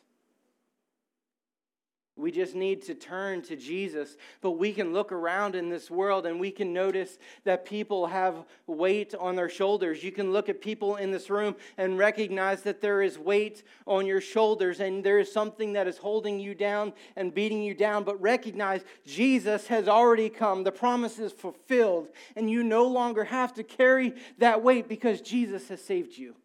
We 2.19 2.31
just 2.31 2.53
need 2.53 2.81
to 2.83 2.93
turn 2.93 3.41
to 3.43 3.55
Jesus. 3.55 4.17
But 4.41 4.51
we 4.51 4.73
can 4.73 4.93
look 4.93 5.11
around 5.11 5.55
in 5.55 5.69
this 5.69 5.89
world 5.89 6.25
and 6.25 6.39
we 6.39 6.51
can 6.51 6.73
notice 6.73 7.17
that 7.45 7.65
people 7.65 8.07
have 8.07 8.45
weight 8.67 9.15
on 9.15 9.35
their 9.35 9.49
shoulders. 9.49 10.03
You 10.03 10.11
can 10.11 10.31
look 10.31 10.49
at 10.49 10.61
people 10.61 10.97
in 10.97 11.11
this 11.11 11.29
room 11.29 11.55
and 11.77 11.97
recognize 11.97 12.61
that 12.63 12.81
there 12.81 13.01
is 13.01 13.17
weight 13.17 13.63
on 13.87 14.05
your 14.05 14.21
shoulders 14.21 14.79
and 14.79 15.03
there 15.03 15.19
is 15.19 15.31
something 15.31 15.73
that 15.73 15.87
is 15.87 15.97
holding 15.97 16.39
you 16.39 16.53
down 16.53 16.93
and 17.15 17.33
beating 17.33 17.63
you 17.63 17.73
down. 17.73 18.03
But 18.03 18.21
recognize 18.21 18.83
Jesus 19.05 19.67
has 19.67 19.87
already 19.87 20.29
come. 20.29 20.63
The 20.63 20.71
promise 20.71 21.19
is 21.19 21.31
fulfilled 21.31 22.09
and 22.35 22.49
you 22.49 22.63
no 22.63 22.85
longer 22.85 23.23
have 23.23 23.53
to 23.53 23.63
carry 23.63 24.13
that 24.37 24.61
weight 24.61 24.89
because 24.89 25.21
Jesus 25.21 25.69
has 25.69 25.81
saved 25.81 26.17
you. 26.17 26.35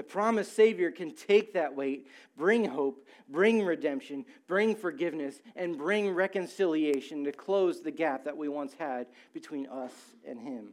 The 0.00 0.04
promised 0.04 0.56
Savior 0.56 0.90
can 0.90 1.14
take 1.14 1.52
that 1.52 1.76
weight, 1.76 2.08
bring 2.34 2.64
hope, 2.64 3.06
bring 3.28 3.66
redemption, 3.66 4.24
bring 4.46 4.74
forgiveness, 4.74 5.42
and 5.54 5.76
bring 5.76 6.14
reconciliation 6.14 7.22
to 7.24 7.32
close 7.32 7.82
the 7.82 7.90
gap 7.90 8.24
that 8.24 8.34
we 8.34 8.48
once 8.48 8.72
had 8.72 9.08
between 9.34 9.66
us 9.66 9.92
and 10.26 10.40
Him. 10.40 10.70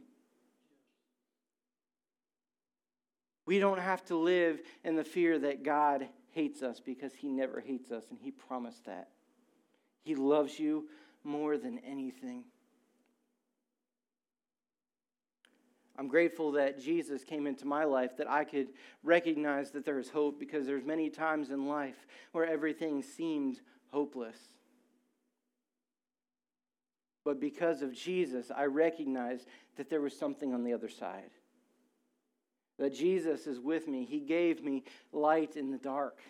We 3.44 3.58
don't 3.58 3.80
have 3.80 4.02
to 4.06 4.16
live 4.16 4.62
in 4.82 4.96
the 4.96 5.04
fear 5.04 5.38
that 5.40 5.62
God 5.62 6.08
hates 6.30 6.62
us 6.62 6.80
because 6.80 7.12
He 7.12 7.28
never 7.28 7.60
hates 7.60 7.90
us, 7.90 8.04
and 8.08 8.18
He 8.18 8.30
promised 8.30 8.86
that. 8.86 9.10
He 10.04 10.14
loves 10.14 10.58
you 10.58 10.88
more 11.22 11.58
than 11.58 11.80
anything. 11.80 12.44
I'm 15.98 16.06
grateful 16.06 16.52
that 16.52 16.80
Jesus 16.80 17.24
came 17.24 17.48
into 17.48 17.66
my 17.66 17.82
life, 17.82 18.16
that 18.18 18.30
I 18.30 18.44
could 18.44 18.68
recognize 19.02 19.72
that 19.72 19.84
there 19.84 19.98
is 19.98 20.08
hope 20.08 20.38
because 20.38 20.64
there's 20.64 20.84
many 20.84 21.10
times 21.10 21.50
in 21.50 21.66
life 21.66 22.06
where 22.30 22.46
everything 22.46 23.02
seemed 23.02 23.60
hopeless. 23.90 24.36
But 27.24 27.40
because 27.40 27.82
of 27.82 27.92
Jesus, 27.92 28.52
I 28.56 28.66
recognized 28.66 29.48
that 29.76 29.90
there 29.90 30.00
was 30.00 30.16
something 30.16 30.54
on 30.54 30.62
the 30.62 30.72
other 30.72 30.88
side. 30.88 31.30
That 32.78 32.94
Jesus 32.94 33.48
is 33.48 33.58
with 33.58 33.88
me. 33.88 34.04
He 34.04 34.20
gave 34.20 34.62
me 34.62 34.84
light 35.12 35.56
in 35.56 35.72
the 35.72 35.78
dark. 35.78 36.20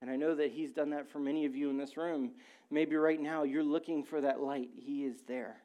And 0.00 0.10
I 0.10 0.16
know 0.16 0.34
that 0.34 0.52
He's 0.52 0.72
done 0.72 0.90
that 0.90 1.10
for 1.10 1.18
many 1.18 1.44
of 1.44 1.54
you 1.54 1.68
in 1.68 1.76
this 1.76 1.98
room. 1.98 2.32
Maybe 2.70 2.96
right 2.96 3.20
now 3.20 3.42
you're 3.42 3.62
looking 3.62 4.02
for 4.02 4.22
that 4.22 4.40
light. 4.40 4.70
He 4.74 5.04
is 5.04 5.22
there. 5.28 5.56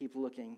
Keep 0.00 0.16
looking. 0.16 0.56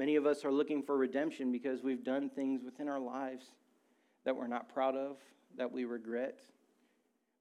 Many 0.00 0.16
of 0.16 0.24
us 0.24 0.46
are 0.46 0.50
looking 0.50 0.82
for 0.82 0.96
redemption 0.96 1.52
because 1.52 1.82
we've 1.82 2.02
done 2.02 2.30
things 2.30 2.62
within 2.64 2.88
our 2.88 2.98
lives 2.98 3.44
that 4.24 4.34
we're 4.34 4.46
not 4.46 4.72
proud 4.72 4.96
of, 4.96 5.18
that 5.58 5.70
we 5.70 5.84
regret. 5.84 6.40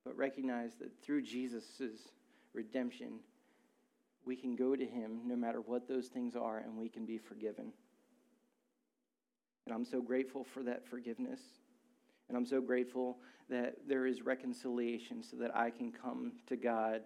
But 0.03 0.17
recognize 0.17 0.73
that 0.81 0.91
through 1.01 1.21
Jesus' 1.21 1.81
redemption, 2.51 3.21
we 4.25 4.35
can 4.35 4.57
go 4.57 4.75
to 4.75 4.85
Him 4.85 5.21
no 5.25 5.37
matter 5.37 5.61
what 5.61 5.87
those 5.87 6.07
things 6.07 6.35
are 6.35 6.57
and 6.57 6.75
we 6.75 6.89
can 6.89 7.05
be 7.05 7.17
forgiven. 7.17 7.71
And 9.65 9.73
I'm 9.73 9.85
so 9.85 10.01
grateful 10.01 10.43
for 10.43 10.61
that 10.63 10.85
forgiveness. 10.85 11.39
And 12.27 12.37
I'm 12.37 12.45
so 12.45 12.59
grateful 12.59 13.19
that 13.49 13.75
there 13.87 14.05
is 14.05 14.21
reconciliation 14.21 15.23
so 15.23 15.37
that 15.37 15.55
I 15.55 15.69
can 15.69 15.93
come 15.93 16.33
to 16.47 16.57
God 16.57 17.03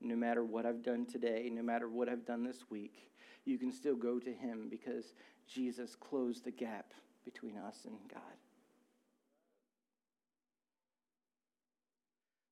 no 0.00 0.14
matter 0.14 0.44
what 0.44 0.64
I've 0.64 0.84
done 0.84 1.04
today, 1.04 1.50
no 1.52 1.62
matter 1.62 1.88
what 1.88 2.08
I've 2.08 2.24
done 2.24 2.44
this 2.44 2.70
week 2.70 3.10
you 3.44 3.58
can 3.58 3.72
still 3.72 3.96
go 3.96 4.18
to 4.18 4.32
him 4.32 4.68
because 4.70 5.12
Jesus 5.46 5.94
closed 5.94 6.44
the 6.44 6.50
gap 6.50 6.92
between 7.24 7.56
us 7.56 7.80
and 7.86 7.96
God. 8.12 8.22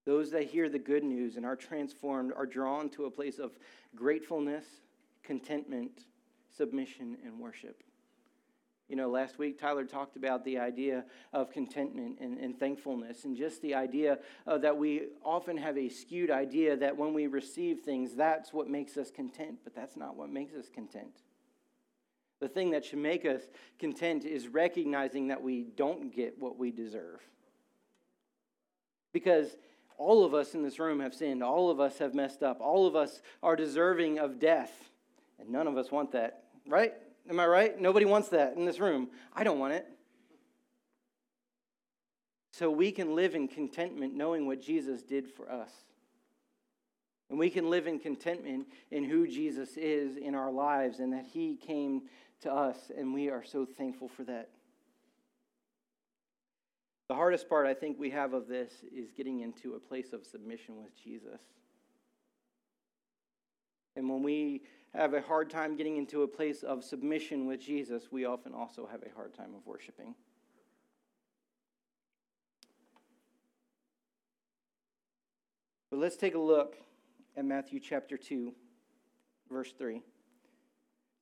Those 0.04 0.30
that 0.32 0.44
hear 0.44 0.68
the 0.68 0.78
good 0.78 1.04
news 1.04 1.37
and 1.37 1.46
are 1.46 1.56
transformed 1.56 2.32
are 2.37 2.46
drawn 2.46 2.88
to 2.90 3.04
a 3.04 3.11
place 3.11 3.38
of 3.38 3.52
gratefulness, 3.94 4.64
contentment, 5.22 6.06
submission, 6.50 7.16
and 7.25 7.38
worship. 7.38 7.82
You 8.92 8.96
know, 8.96 9.08
last 9.08 9.38
week 9.38 9.58
Tyler 9.58 9.87
talked 9.87 10.16
about 10.16 10.44
the 10.44 10.58
idea 10.58 11.06
of 11.32 11.50
contentment 11.50 12.18
and, 12.20 12.37
and 12.37 12.61
thankfulness, 12.61 13.25
and 13.25 13.34
just 13.34 13.62
the 13.62 13.75
idea 13.75 14.18
uh, 14.46 14.58
that 14.58 14.76
we 14.76 15.04
often 15.25 15.56
have 15.56 15.78
a 15.78 15.88
skewed 15.88 16.30
idea 16.30 16.76
that 16.76 16.99
when 16.99 17.14
we 17.14 17.26
receive 17.26 17.80
things, 17.80 18.14
that's 18.14 18.52
what 18.52 18.68
makes 18.68 18.99
us 18.99 19.11
content, 19.11 19.61
but 19.64 19.75
that's 19.75 19.96
not 19.96 20.14
what 20.14 20.28
makes 20.28 20.54
us 20.54 20.66
content. 20.68 21.22
The 22.40 22.49
thing 22.49 22.72
that 22.72 22.84
should 22.84 22.99
make 22.99 23.25
us 23.25 23.40
content 23.78 24.26
is 24.26 24.46
recognizing 24.46 25.28
that 25.28 25.42
we 25.42 25.62
don't 25.75 26.14
get 26.14 26.38
what 26.38 26.58
we 26.58 26.70
deserve. 26.70 27.22
Because 29.14 29.56
all 29.96 30.22
of 30.22 30.34
us 30.34 30.52
in 30.52 30.62
this 30.62 30.78
room 30.78 31.00
have 31.00 31.14
sinned, 31.14 31.42
all 31.42 31.70
of 31.70 31.80
us 31.80 31.96
have 31.96 32.12
messed 32.12 32.42
up, 32.42 32.61
all 32.61 32.87
of 32.87 32.94
us 32.94 33.22
are 33.42 33.56
deserving 33.56 34.18
of 34.18 34.38
death, 34.38 34.90
and 35.38 35.49
none 35.49 35.66
of 35.66 35.78
us 35.78 35.90
want 35.90 36.12
that, 36.12 36.42
right? 36.66 36.92
Am 37.28 37.38
I 37.38 37.46
right? 37.46 37.80
Nobody 37.80 38.04
wants 38.04 38.28
that 38.30 38.56
in 38.56 38.64
this 38.64 38.80
room. 38.80 39.08
I 39.34 39.44
don't 39.44 39.58
want 39.58 39.74
it. 39.74 39.86
So 42.52 42.70
we 42.70 42.92
can 42.92 43.14
live 43.14 43.34
in 43.34 43.48
contentment 43.48 44.14
knowing 44.14 44.46
what 44.46 44.60
Jesus 44.60 45.02
did 45.02 45.28
for 45.28 45.50
us. 45.50 45.70
And 47.30 47.38
we 47.38 47.48
can 47.48 47.70
live 47.70 47.86
in 47.86 47.98
contentment 47.98 48.66
in 48.90 49.04
who 49.04 49.26
Jesus 49.26 49.78
is 49.78 50.16
in 50.16 50.34
our 50.34 50.52
lives 50.52 50.98
and 50.98 51.12
that 51.14 51.24
he 51.32 51.56
came 51.56 52.02
to 52.42 52.52
us, 52.52 52.76
and 52.96 53.14
we 53.14 53.30
are 53.30 53.42
so 53.42 53.64
thankful 53.64 54.08
for 54.08 54.24
that. 54.24 54.50
The 57.08 57.14
hardest 57.14 57.48
part 57.48 57.66
I 57.66 57.74
think 57.74 57.98
we 57.98 58.10
have 58.10 58.34
of 58.34 58.48
this 58.48 58.72
is 58.94 59.12
getting 59.12 59.40
into 59.40 59.74
a 59.74 59.80
place 59.80 60.12
of 60.12 60.26
submission 60.26 60.82
with 60.82 60.96
Jesus. 61.02 61.40
And 63.96 64.08
when 64.08 64.22
we 64.22 64.62
have 64.94 65.14
a 65.14 65.20
hard 65.20 65.50
time 65.50 65.76
getting 65.76 65.96
into 65.96 66.22
a 66.22 66.28
place 66.28 66.62
of 66.62 66.84
submission 66.84 67.46
with 67.46 67.61
Jesus, 67.61 68.08
we 68.11 68.25
often 68.25 68.52
also 68.54 68.87
have 68.90 69.02
a 69.02 69.14
hard 69.14 69.34
time 69.34 69.54
of 69.54 69.66
worshiping. 69.66 70.14
But 75.90 75.99
let's 75.99 76.16
take 76.16 76.34
a 76.34 76.38
look 76.38 76.76
at 77.37 77.44
Matthew 77.44 77.80
chapter 77.80 78.16
2, 78.16 78.52
verse 79.50 79.72
3. 79.76 79.96
It 79.96 80.02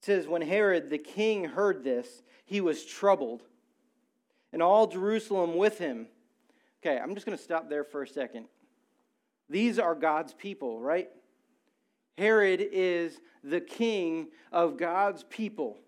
says, 0.00 0.28
When 0.28 0.42
Herod 0.42 0.90
the 0.90 0.98
king 0.98 1.44
heard 1.44 1.82
this, 1.82 2.22
he 2.44 2.60
was 2.60 2.84
troubled, 2.84 3.42
and 4.52 4.62
all 4.62 4.86
Jerusalem 4.86 5.56
with 5.56 5.78
him. 5.78 6.06
Okay, 6.82 6.98
I'm 6.98 7.14
just 7.14 7.26
going 7.26 7.36
to 7.36 7.42
stop 7.42 7.68
there 7.68 7.84
for 7.84 8.02
a 8.02 8.08
second. 8.08 8.46
These 9.48 9.78
are 9.78 9.94
God's 9.94 10.32
people, 10.32 10.80
right? 10.80 11.08
Herod 12.18 12.60
is 12.72 13.20
the 13.42 13.60
king 13.60 14.28
of 14.52 14.76
God's 14.76 15.24
people. 15.24 15.78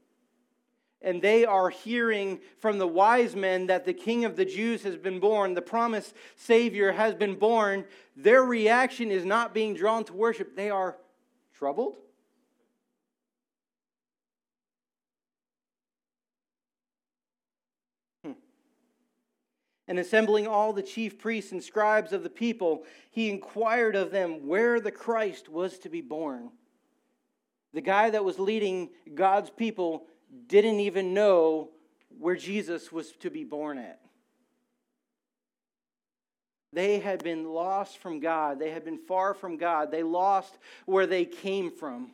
and 1.02 1.21
they 1.21 1.45
are 1.45 1.69
hearing 1.69 2.41
from 2.59 2.79
the 2.79 2.87
wise 2.87 3.35
men 3.35 3.67
that 3.67 3.85
the 3.85 3.93
king 3.93 4.25
of 4.25 4.37
the 4.37 4.45
Jews 4.45 4.83
has 4.85 4.97
been 4.97 5.21
born, 5.21 5.55
the 5.55 5.62
promised 5.62 6.14
Savior 6.37 6.93
has 6.93 7.14
been 7.14 7.35
born, 7.35 7.85
their 8.17 8.45
reaction 8.45 9.11
is 9.11 9.25
not 9.25 9.52
being 9.52 9.75
drawn 9.75 10.05
to 10.05 10.12
worship. 10.12 10.57
They 10.57 10.71
are 10.71 10.97
troubled. 11.55 11.97
And 19.89 19.99
assembling 19.99 20.47
all 20.47 20.73
the 20.73 20.83
chief 20.83 21.19
priests 21.19 21.53
and 21.53 21.62
scribes 21.62 22.12
of 22.12 22.23
the 22.23 22.31
people, 22.31 22.85
he 23.11 23.29
inquired 23.29 23.97
of 23.97 24.11
them 24.11 24.47
where 24.47 24.81
the 24.81 24.93
Christ 24.93 25.49
was 25.49 25.79
to 25.81 25.89
be 25.89 26.01
born. 26.01 26.51
The 27.75 27.81
guy 27.81 28.11
that 28.11 28.25
was 28.25 28.39
leading 28.39 28.91
God's 29.15 29.51
people 29.51 30.07
didn't 30.47 30.81
even 30.81 31.15
know 31.15 31.71
where 32.19 32.37
Jesus 32.37 32.93
was 32.93 33.12
to 33.21 33.31
be 33.31 33.45
born 33.45 33.79
at. 33.79 34.01
They 36.73 37.01
had 37.01 37.23
been 37.23 37.53
lost 37.53 37.99
from 37.99 38.21
God. 38.21 38.59
They 38.59 38.71
had 38.71 38.85
been 38.85 38.99
far 38.99 39.35
from 39.35 39.59
God. 39.59 39.91
They 39.91 40.03
lost 40.03 40.57
where 40.87 41.07
they 41.07 41.25
came 41.25 41.71
from. 41.71 42.12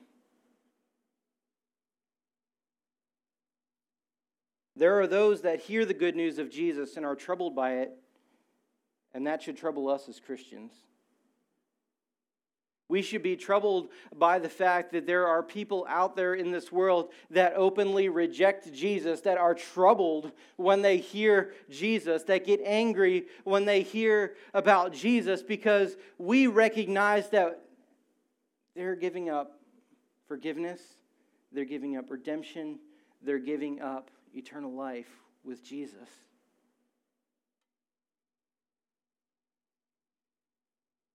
There 4.78 5.00
are 5.00 5.08
those 5.08 5.40
that 5.40 5.58
hear 5.58 5.84
the 5.84 5.92
good 5.92 6.14
news 6.14 6.38
of 6.38 6.50
Jesus 6.50 6.96
and 6.96 7.04
are 7.04 7.16
troubled 7.16 7.56
by 7.56 7.78
it, 7.78 7.92
and 9.12 9.26
that 9.26 9.42
should 9.42 9.56
trouble 9.56 9.88
us 9.88 10.08
as 10.08 10.20
Christians. 10.20 10.72
We 12.88 13.02
should 13.02 13.24
be 13.24 13.34
troubled 13.34 13.88
by 14.16 14.38
the 14.38 14.48
fact 14.48 14.92
that 14.92 15.04
there 15.04 15.26
are 15.26 15.42
people 15.42 15.84
out 15.88 16.14
there 16.14 16.34
in 16.34 16.52
this 16.52 16.70
world 16.70 17.10
that 17.30 17.54
openly 17.56 18.08
reject 18.08 18.72
Jesus, 18.72 19.20
that 19.22 19.36
are 19.36 19.52
troubled 19.52 20.30
when 20.56 20.80
they 20.80 20.98
hear 20.98 21.52
Jesus, 21.68 22.22
that 22.24 22.46
get 22.46 22.60
angry 22.64 23.26
when 23.42 23.64
they 23.64 23.82
hear 23.82 24.36
about 24.54 24.92
Jesus 24.92 25.42
because 25.42 25.96
we 26.18 26.46
recognize 26.46 27.28
that 27.30 27.64
they're 28.76 28.94
giving 28.94 29.28
up 29.28 29.58
forgiveness, 30.28 30.80
they're 31.50 31.64
giving 31.64 31.96
up 31.96 32.08
redemption, 32.10 32.78
they're 33.22 33.40
giving 33.40 33.82
up 33.82 34.08
eternal 34.38 34.72
life 34.72 35.10
with 35.44 35.64
Jesus. 35.64 36.08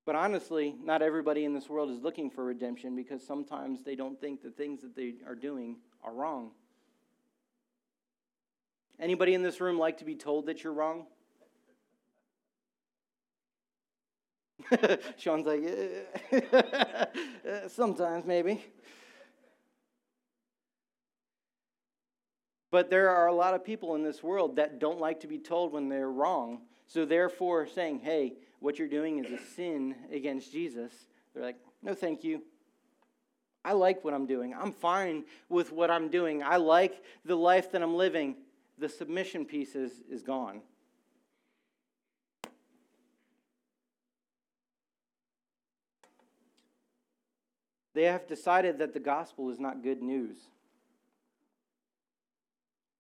But 0.06 0.16
honestly, 0.16 0.76
not 0.84 1.02
everybody 1.02 1.46
in 1.46 1.54
this 1.54 1.70
world 1.70 1.90
is 1.90 2.02
looking 2.02 2.30
for 2.30 2.44
redemption 2.44 2.96
because 2.96 3.26
sometimes 3.26 3.84
they 3.84 3.96
don't 3.96 4.20
think 4.20 4.44
the 4.44 4.52
things 4.52 4.82
that 4.82 4.96
they 4.96 5.14
are 5.26 5.36
doing 5.36 5.78
are 6.04 6.14
wrong. 6.14 6.52
Anybody 9.00 9.34
in 9.34 9.42
this 9.42 9.62
room 9.62 9.80
like 9.80 9.98
to 10.00 10.06
be 10.06 10.16
told 10.16 10.48
that 10.48 10.64
you're 10.64 10.74
wrong? 10.74 11.06
Sean's 15.18 15.46
like, 15.46 15.64
sometimes 17.70 18.26
maybe. 18.26 18.64
But 22.74 22.90
there 22.90 23.12
are 23.12 23.28
a 23.28 23.34
lot 23.36 23.54
of 23.54 23.64
people 23.64 23.94
in 23.94 24.02
this 24.02 24.24
world 24.24 24.56
that 24.56 24.80
don't 24.80 25.00
like 25.00 25.20
to 25.20 25.28
be 25.28 25.38
told 25.38 25.74
when 25.74 25.90
they're 25.90 26.10
wrong. 26.10 26.62
So, 26.88 27.06
therefore, 27.06 27.68
saying, 27.68 28.00
hey, 28.00 28.34
what 28.62 28.80
you're 28.80 28.88
doing 28.88 29.24
is 29.24 29.32
a 29.32 29.38
sin 29.38 29.94
against 30.12 30.52
Jesus, 30.52 30.92
they're 31.34 31.44
like, 31.44 31.58
no, 31.84 31.94
thank 31.94 32.24
you. 32.24 32.42
I 33.64 33.74
like 33.74 34.04
what 34.04 34.16
I'm 34.16 34.26
doing. 34.26 34.56
I'm 34.56 34.72
fine 34.72 35.24
with 35.50 35.72
what 35.72 35.92
I'm 35.92 36.10
doing. 36.10 36.42
I 36.42 36.56
like 36.58 37.04
the 37.24 37.36
life 37.36 37.72
that 37.74 37.84
I'm 37.84 37.94
living. 37.94 38.38
The 38.80 38.90
submission 38.90 39.46
piece 39.46 39.76
is, 39.76 39.92
is 40.10 40.24
gone. 40.24 40.62
They 47.94 48.06
have 48.06 48.26
decided 48.26 48.80
that 48.80 48.96
the 48.96 49.00
gospel 49.00 49.52
is 49.52 49.60
not 49.60 49.84
good 49.84 50.02
news. 50.02 50.38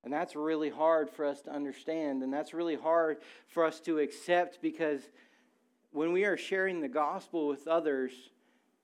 And 0.03 0.12
that's 0.12 0.36
really 0.36 0.69
hard 0.69 1.10
for 1.10 1.25
us 1.25 1.41
to 1.43 1.51
understand, 1.51 2.24
and 2.24 2.33
that's 2.33 2.53
really 2.53 2.75
hard 2.75 3.18
for 3.48 3.66
us 3.66 3.79
to 3.81 4.00
accept 4.00 4.61
because 4.61 5.01
when 5.92 6.11
we 6.11 6.25
are 6.25 6.35
sharing 6.35 6.81
the 6.81 6.89
gospel 6.89 7.48
with 7.48 7.68
others, 7.68 8.11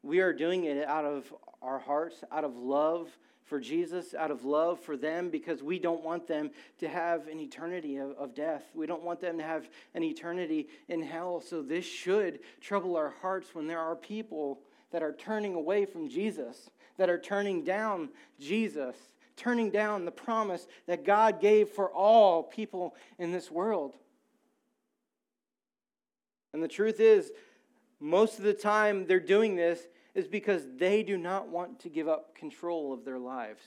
we 0.01 0.19
are 0.19 0.31
doing 0.31 0.63
it 0.65 0.87
out 0.87 1.03
of 1.03 1.33
our 1.61 1.79
hearts, 1.79 2.23
out 2.31 2.45
of 2.45 2.55
love 2.55 3.09
for 3.43 3.59
Jesus, 3.59 4.13
out 4.13 4.29
of 4.31 4.45
love 4.45 4.79
for 4.79 4.95
them, 4.95 5.29
because 5.29 5.63
we 5.63 5.79
don't 5.79 6.03
want 6.03 6.27
them 6.27 6.51
to 6.77 6.87
have 6.87 7.27
an 7.27 7.39
eternity 7.39 7.97
of, 7.97 8.11
of, 8.11 8.35
death. 8.35 8.63
We 8.75 8.85
don't 8.85 9.03
want 9.03 9.19
them 9.19 9.39
to 9.39 9.43
have 9.43 9.67
an 9.95 10.03
eternity 10.03 10.67
in 10.87 11.01
hell. 11.01 11.41
So, 11.41 11.63
this 11.63 11.83
should 11.83 12.39
trouble 12.61 12.95
our 12.95 13.13
hearts 13.21 13.55
when 13.55 13.65
there 13.65 13.79
are 13.79 13.95
people 13.95 14.59
that 14.91 15.01
are 15.01 15.13
turning 15.13 15.55
away 15.55 15.85
from 15.85 16.07
Jesus, 16.07 16.69
that 16.97 17.09
are 17.09 17.19
turning 17.19 17.63
down 17.63 18.09
Jesus, 18.39 18.95
turning 19.39 19.71
down 19.71 20.05
the 20.05 20.11
promise 20.11 20.67
that 20.85 21.05
God 21.05 21.39
gave 21.39 21.69
for 21.69 21.89
all 21.89 22.43
people 22.43 22.95
in 23.17 23.31
this 23.31 23.49
world. 23.49 23.95
And 26.53 26.61
the 26.61 26.67
truth 26.67 26.99
is, 26.99 27.31
most 27.99 28.37
of 28.37 28.43
the 28.43 28.53
time 28.53 29.07
they're 29.07 29.19
doing 29.19 29.55
this 29.55 29.87
is 30.13 30.27
because 30.27 30.63
they 30.77 31.03
do 31.03 31.17
not 31.17 31.47
want 31.47 31.79
to 31.79 31.89
give 31.89 32.07
up 32.07 32.35
control 32.35 32.93
of 32.93 33.05
their 33.05 33.19
lives. 33.19 33.61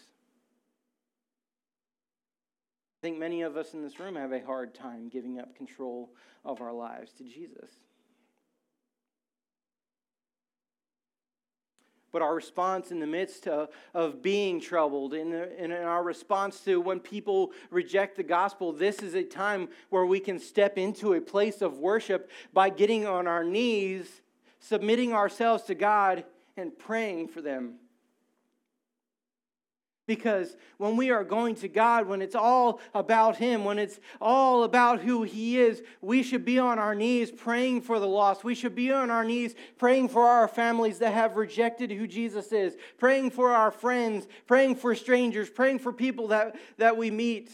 I 3.00 3.06
think 3.06 3.18
many 3.18 3.42
of 3.42 3.56
us 3.56 3.74
in 3.74 3.82
this 3.82 3.98
room 3.98 4.16
have 4.16 4.32
a 4.32 4.44
hard 4.44 4.74
time 4.74 5.08
giving 5.08 5.40
up 5.40 5.56
control 5.56 6.10
of 6.44 6.60
our 6.60 6.72
lives 6.72 7.12
to 7.14 7.24
Jesus. 7.24 7.70
But 12.12 12.22
our 12.22 12.34
response 12.34 12.90
in 12.90 13.00
the 13.00 13.06
midst 13.06 13.48
of, 13.48 13.70
of 13.94 14.22
being 14.22 14.60
troubled, 14.60 15.14
in, 15.14 15.30
the, 15.30 15.62
in 15.62 15.72
our 15.72 16.02
response 16.02 16.60
to 16.60 16.80
when 16.80 17.00
people 17.00 17.52
reject 17.70 18.16
the 18.16 18.22
gospel, 18.22 18.72
this 18.72 19.02
is 19.02 19.14
a 19.14 19.24
time 19.24 19.68
where 19.88 20.06
we 20.06 20.20
can 20.20 20.38
step 20.38 20.78
into 20.78 21.14
a 21.14 21.20
place 21.20 21.62
of 21.62 21.78
worship 21.78 22.30
by 22.52 22.68
getting 22.68 23.06
on 23.06 23.26
our 23.26 23.42
knees, 23.42 24.20
submitting 24.60 25.12
ourselves 25.12 25.64
to 25.64 25.74
God, 25.74 26.24
and 26.56 26.78
praying 26.78 27.28
for 27.28 27.40
them. 27.40 27.74
Because 30.06 30.56
when 30.78 30.96
we 30.96 31.10
are 31.10 31.22
going 31.22 31.54
to 31.56 31.68
God, 31.68 32.08
when 32.08 32.22
it's 32.22 32.34
all 32.34 32.80
about 32.92 33.36
Him, 33.36 33.64
when 33.64 33.78
it's 33.78 34.00
all 34.20 34.64
about 34.64 35.00
who 35.00 35.22
He 35.22 35.60
is, 35.60 35.80
we 36.00 36.24
should 36.24 36.44
be 36.44 36.58
on 36.58 36.80
our 36.80 36.94
knees 36.94 37.30
praying 37.30 37.82
for 37.82 38.00
the 38.00 38.08
lost. 38.08 38.42
We 38.42 38.56
should 38.56 38.74
be 38.74 38.90
on 38.90 39.10
our 39.10 39.24
knees 39.24 39.54
praying 39.78 40.08
for 40.08 40.26
our 40.26 40.48
families 40.48 40.98
that 40.98 41.14
have 41.14 41.36
rejected 41.36 41.92
who 41.92 42.08
Jesus 42.08 42.50
is, 42.50 42.76
praying 42.98 43.30
for 43.30 43.52
our 43.52 43.70
friends, 43.70 44.26
praying 44.48 44.76
for 44.76 44.96
strangers, 44.96 45.48
praying 45.48 45.78
for 45.78 45.92
people 45.92 46.28
that, 46.28 46.56
that 46.78 46.96
we 46.96 47.12
meet, 47.12 47.52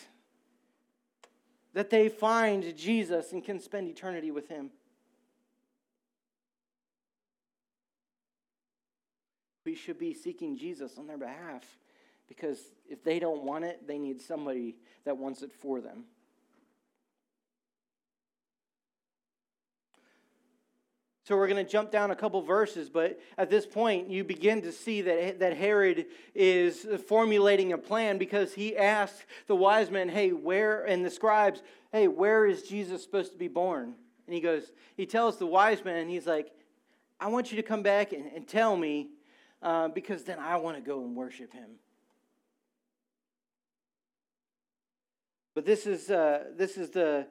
that 1.75 1.91
they 1.91 2.09
find 2.09 2.75
Jesus 2.79 3.33
and 3.33 3.45
can 3.45 3.61
spend 3.61 3.89
eternity 3.89 4.31
with 4.31 4.49
Him. 4.49 4.71
We 9.67 9.75
should 9.75 9.99
be 9.99 10.15
seeking 10.15 10.57
Jesus 10.57 10.97
on 10.97 11.07
their 11.07 11.19
behalf 11.19 11.63
because 12.29 12.59
if 12.89 13.03
they 13.03 13.19
don't 13.19 13.43
want 13.43 13.65
it, 13.65 13.87
they 13.87 13.99
need 13.99 14.21
somebody 14.21 14.77
that 15.05 15.17
wants 15.17 15.43
it 15.43 15.53
for 15.53 15.81
them. 15.81 16.05
So 21.29 21.37
we're 21.37 21.47
going 21.47 21.63
to 21.63 21.71
jump 21.71 21.91
down 21.91 22.11
a 22.11 22.17
couple 22.17 22.41
verses, 22.41 22.89
but 22.89 23.21
at 23.37 23.51
this 23.51 23.67
point, 23.67 24.09
you 24.09 24.25
begin 24.25 24.63
to 24.63 24.73
see 24.73 25.03
that, 25.03 25.41
that 25.41 25.59
Herod 25.59 26.07
is 26.35 26.87
formulating 27.07 27.75
a 27.75 27.77
plan 27.77 28.17
because 28.17 28.55
he 28.55 28.75
asks 28.75 29.27
the 29.47 29.55
wise 29.55 29.91
men, 29.91 30.09
hey, 30.09 30.31
where, 30.31 30.85
and 30.85 31.05
the 31.05 31.11
scribes, 31.11 31.63
hey, 31.93 32.09
where 32.09 32.47
is 32.47 32.63
Jesus 32.63 33.03
supposed 33.03 33.33
to 33.33 33.39
be 33.39 33.47
born? 33.47 33.95
And 34.27 34.35
he 34.35 34.41
goes, 34.41 34.73
he 34.97 35.05
tells 35.05 35.37
the 35.37 35.45
wise 35.45 35.85
men, 35.85 36.09
he's 36.09 36.27
like, 36.27 36.51
I 37.21 37.29
want 37.29 37.51
you 37.51 37.57
to 37.57 37.63
come 37.63 37.83
back 37.83 38.15
and, 38.15 38.33
and 38.35 38.49
tell 38.49 38.75
me 38.75 39.11
uh, 39.61 39.89
because 39.89 40.23
then 40.23 40.39
I 40.39 40.57
want 40.57 40.79
to 40.79 40.83
go 40.83 41.05
and 41.05 41.15
worship 41.15 41.53
him. 41.53 41.69
But 45.59 45.65
this 45.65 45.89
is, 45.89 46.09
uh, 46.09 46.45
this 46.57 46.77
is 46.77 46.91
the, 46.91 47.27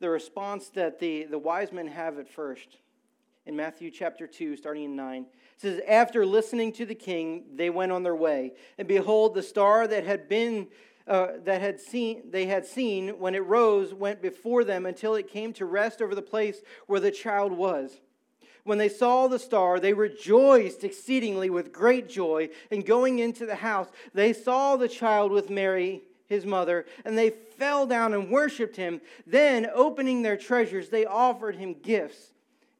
the 0.00 0.10
response 0.10 0.68
that 0.74 0.98
the, 0.98 1.24
the 1.24 1.38
wise 1.38 1.72
men 1.72 1.86
have 1.86 2.18
at 2.18 2.28
first. 2.28 2.76
In 3.46 3.56
Matthew 3.56 3.90
chapter 3.90 4.26
2, 4.26 4.58
starting 4.58 4.84
in 4.84 4.96
9. 4.96 5.22
It 5.22 5.26
says, 5.56 5.80
After 5.88 6.26
listening 6.26 6.74
to 6.74 6.84
the 6.84 6.94
king, 6.94 7.44
they 7.54 7.70
went 7.70 7.90
on 7.90 8.02
their 8.02 8.14
way. 8.14 8.52
And 8.76 8.86
behold, 8.86 9.32
the 9.32 9.42
star 9.42 9.88
that 9.88 10.04
had 10.04 10.28
been 10.28 10.66
uh, 11.06 11.28
that 11.44 11.62
had 11.62 11.80
seen 11.80 12.30
they 12.30 12.44
had 12.44 12.66
seen 12.66 13.18
when 13.18 13.34
it 13.34 13.46
rose 13.46 13.94
went 13.94 14.20
before 14.20 14.62
them 14.62 14.84
until 14.84 15.14
it 15.14 15.32
came 15.32 15.54
to 15.54 15.64
rest 15.64 16.02
over 16.02 16.14
the 16.14 16.20
place 16.20 16.60
where 16.86 17.00
the 17.00 17.10
child 17.10 17.50
was. 17.50 17.98
When 18.64 18.76
they 18.76 18.90
saw 18.90 19.26
the 19.26 19.38
star, 19.38 19.80
they 19.80 19.94
rejoiced 19.94 20.84
exceedingly 20.84 21.48
with 21.48 21.72
great 21.72 22.10
joy. 22.10 22.50
And 22.70 22.84
going 22.84 23.20
into 23.20 23.46
the 23.46 23.54
house, 23.54 23.88
they 24.12 24.34
saw 24.34 24.76
the 24.76 24.86
child 24.86 25.32
with 25.32 25.48
Mary, 25.48 26.02
his 26.30 26.46
mother, 26.46 26.86
and 27.04 27.18
they 27.18 27.28
fell 27.28 27.86
down 27.86 28.14
and 28.14 28.30
worshiped 28.30 28.76
him. 28.76 29.02
Then, 29.26 29.68
opening 29.74 30.22
their 30.22 30.36
treasures, 30.38 30.88
they 30.88 31.04
offered 31.04 31.56
him 31.56 31.74
gifts 31.74 32.32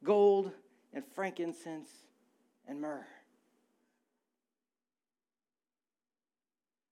gold 0.02 0.50
and 0.94 1.04
frankincense 1.14 1.90
and 2.66 2.80
myrrh. 2.80 3.04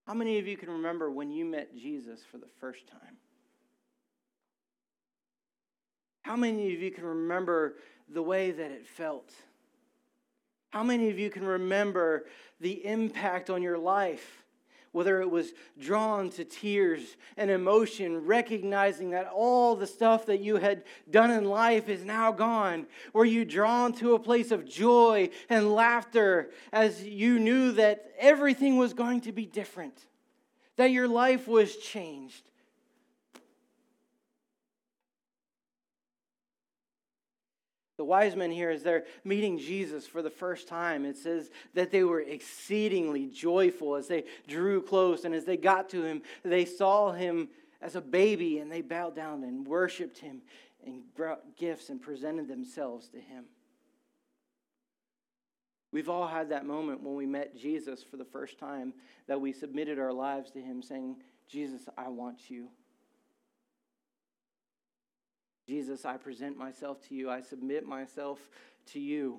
How 0.07 0.15
many 0.15 0.39
of 0.39 0.47
you 0.47 0.57
can 0.57 0.71
remember 0.71 1.11
when 1.11 1.31
you 1.31 1.45
met 1.45 1.75
Jesus 1.77 2.21
for 2.31 2.39
the 2.39 2.49
first 2.61 2.87
time? 2.87 3.17
How 6.23 6.37
many 6.37 6.75
of 6.75 6.83
you 6.83 6.91
can 6.91 7.05
remember 7.05 7.77
the 8.13 8.23
way 8.23 8.51
that 8.51 8.71
it 8.71 8.87
felt? 8.87 9.33
How 10.71 10.83
many 10.83 11.09
of 11.09 11.19
you 11.19 11.31
can 11.31 11.45
remember 11.45 12.27
the 12.61 12.85
impact 12.85 13.49
on 13.49 13.63
your 13.63 13.79
life? 13.79 14.45
Whether 14.93 15.21
it 15.21 15.31
was 15.31 15.53
drawn 15.79 16.31
to 16.31 16.45
tears 16.45 17.17
and 17.37 17.51
emotion, 17.51 18.25
recognizing 18.25 19.11
that 19.11 19.31
all 19.33 19.77
the 19.77 19.87
stuff 19.87 20.27
that 20.27 20.41
you 20.41 20.57
had 20.57 20.85
done 21.11 21.31
in 21.31 21.45
life 21.45 21.89
is 21.89 22.05
now 22.05 22.33
gone. 22.33 22.87
Were 23.13 23.25
you 23.25 23.45
drawn 23.45 23.93
to 23.95 24.15
a 24.15 24.19
place 24.19 24.51
of 24.51 24.69
joy 24.69 25.31
and 25.49 25.75
laughter 25.75 26.51
as 26.73 27.05
you 27.05 27.39
knew 27.39 27.73
that 27.73 28.13
everything 28.19 28.77
was 28.77 28.95
going 28.95 29.21
to 29.23 29.33
be 29.33 29.47
different, 29.47 30.07
that 30.77 30.91
your 30.91 31.09
life 31.09 31.47
was 31.47 31.77
changed? 31.77 32.49
The 37.99 38.05
wise 38.05 38.37
men 38.37 38.53
here, 38.53 38.71
as 38.71 38.85
they're 38.85 39.05
meeting 39.25 39.59
Jesus 39.59 40.07
for 40.07 40.23
the 40.23 40.31
first 40.31 40.69
time, 40.69 41.05
it 41.05 41.17
says 41.17 41.51
that 41.75 41.91
they 41.91 42.05
were 42.05 42.21
exceedingly 42.21 43.27
joyful 43.27 43.97
as 43.97 44.07
they 44.07 44.25
drew 44.47 44.81
close. 44.81 45.25
And 45.25 45.35
as 45.35 45.45
they 45.45 45.57
got 45.57 45.91
to 45.91 46.05
him, 46.05 46.23
they 46.45 46.65
saw 46.65 47.11
him 47.13 47.49
as 47.83 47.97
a 47.97 48.01
baby 48.01 48.59
and 48.59 48.71
they 48.71 48.83
bowed 48.83 49.17
down 49.17 49.43
and 49.43 49.67
worshiped 49.67 50.19
him 50.19 50.43
and 50.87 51.03
brought 51.17 51.57
gifts 51.57 51.91
and 51.91 52.01
presented 52.01 52.47
themselves 52.47 53.09
to 53.09 53.19
him. 53.19 53.45
We've 55.91 56.09
all 56.09 56.29
had 56.29 56.51
that 56.51 56.67
moment 56.67 57.03
when 57.03 57.17
we 57.17 57.27
met 57.27 57.57
Jesus 57.57 58.05
for 58.05 58.17
the 58.17 58.25
first 58.25 58.59
time 58.59 58.93
that 59.27 59.41
we 59.41 59.53
submitted 59.53 59.99
our 59.99 60.13
lives 60.13 60.53
to 60.53 60.61
him, 60.61 60.83
saying, 60.83 61.17
Jesus, 61.49 61.83
I 61.97 62.09
want 62.09 62.49
you. 62.49 62.69
Jesus, 65.69 66.07
I 66.07 66.17
present 66.17 66.57
myself 66.57 67.07
to 67.09 67.15
you. 67.15 67.29
I 67.29 67.43
submit 67.43 67.87
myself 67.87 68.39
to 68.93 68.99
you. 68.99 69.39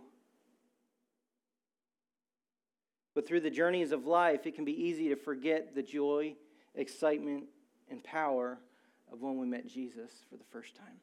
But 3.16 3.28
through 3.28 3.40
the 3.40 3.50
journeys 3.50 3.92
of 3.92 4.06
life, 4.06 4.46
it 4.46 4.54
can 4.54 4.64
be 4.64 4.80
easy 4.80 5.10
to 5.10 5.16
forget 5.16 5.74
the 5.74 5.82
joy, 5.82 6.36
excitement, 6.76 7.46
and 7.90 8.04
power 8.04 8.60
of 9.12 9.22
when 9.24 9.40
we 9.40 9.48
met 9.48 9.68
Jesus 9.68 10.12
for 10.30 10.38
the 10.38 10.44
first 10.52 10.76
time. 10.76 11.00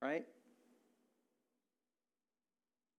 Right? 0.00 0.24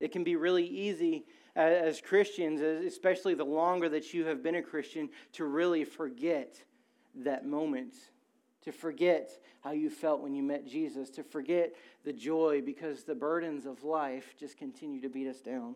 It 0.02 0.12
can 0.12 0.26
be 0.26 0.36
really 0.36 0.66
easy 0.66 1.28
as 1.56 2.02
Christians, 2.02 2.60
especially 2.60 3.36
the 3.36 3.46
longer 3.46 3.88
that 3.88 4.14
you 4.14 4.26
have 4.26 4.44
been 4.44 4.56
a 4.56 4.62
Christian, 4.62 5.08
to 5.32 5.46
really 5.46 5.86
forget 5.86 6.62
that 7.24 7.46
moment 7.46 7.94
to 8.66 8.72
forget 8.72 9.32
how 9.62 9.72
you 9.72 9.90
felt 9.90 10.22
when 10.22 10.36
you 10.36 10.44
met 10.44 10.68
Jesus, 10.68 11.10
to 11.12 11.24
forget 11.24 11.74
the 12.04 12.12
joy 12.12 12.62
because 12.66 13.04
the 13.04 13.16
burdens 13.16 13.66
of 13.66 13.84
life 13.84 14.36
just 14.40 14.58
continue 14.58 15.00
to 15.02 15.10
beat 15.10 15.28
us 15.28 15.40
down. 15.40 15.76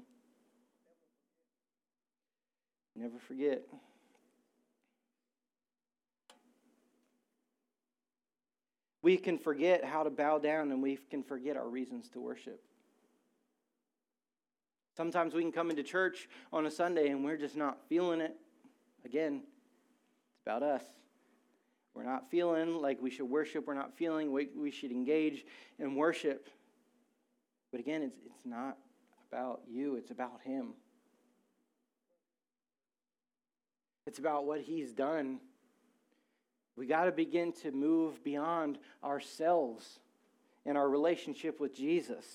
Never 2.95 3.19
forget. 3.19 3.63
We 9.01 9.17
can 9.17 9.37
forget 9.37 9.85
how 9.85 10.03
to 10.03 10.09
bow 10.09 10.39
down 10.39 10.71
and 10.71 10.83
we 10.83 10.97
can 11.09 11.23
forget 11.23 11.55
our 11.55 11.69
reasons 11.69 12.09
to 12.09 12.19
worship. 12.19 12.61
Sometimes 14.97 15.33
we 15.33 15.41
can 15.41 15.51
come 15.51 15.69
into 15.69 15.83
church 15.83 16.27
on 16.51 16.65
a 16.65 16.71
Sunday 16.71 17.09
and 17.09 17.23
we're 17.23 17.37
just 17.37 17.55
not 17.55 17.77
feeling 17.87 18.19
it. 18.19 18.35
Again, 19.05 19.43
it's 19.43 20.41
about 20.45 20.63
us. 20.63 20.83
We're 21.93 22.03
not 22.03 22.29
feeling 22.29 22.81
like 22.81 23.01
we 23.01 23.09
should 23.09 23.29
worship. 23.29 23.67
We're 23.67 23.73
not 23.73 23.97
feeling 23.97 24.31
we, 24.31 24.49
we 24.55 24.71
should 24.71 24.91
engage 24.91 25.45
in 25.79 25.95
worship. 25.95 26.49
But 27.71 27.79
again, 27.79 28.01
it's, 28.01 28.17
it's 28.25 28.45
not 28.45 28.77
about 29.31 29.61
you, 29.67 29.95
it's 29.95 30.11
about 30.11 30.41
Him. 30.43 30.73
It's 34.07 34.19
about 34.19 34.45
what 34.45 34.61
He's 34.61 34.93
done. 34.93 35.39
We 36.75 36.85
got 36.87 37.05
to 37.05 37.11
begin 37.11 37.51
to 37.63 37.71
move 37.71 38.23
beyond 38.23 38.79
ourselves 39.03 39.99
and 40.65 40.77
our 40.77 40.89
relationship 40.89 41.59
with 41.59 41.75
Jesus. 41.75 42.25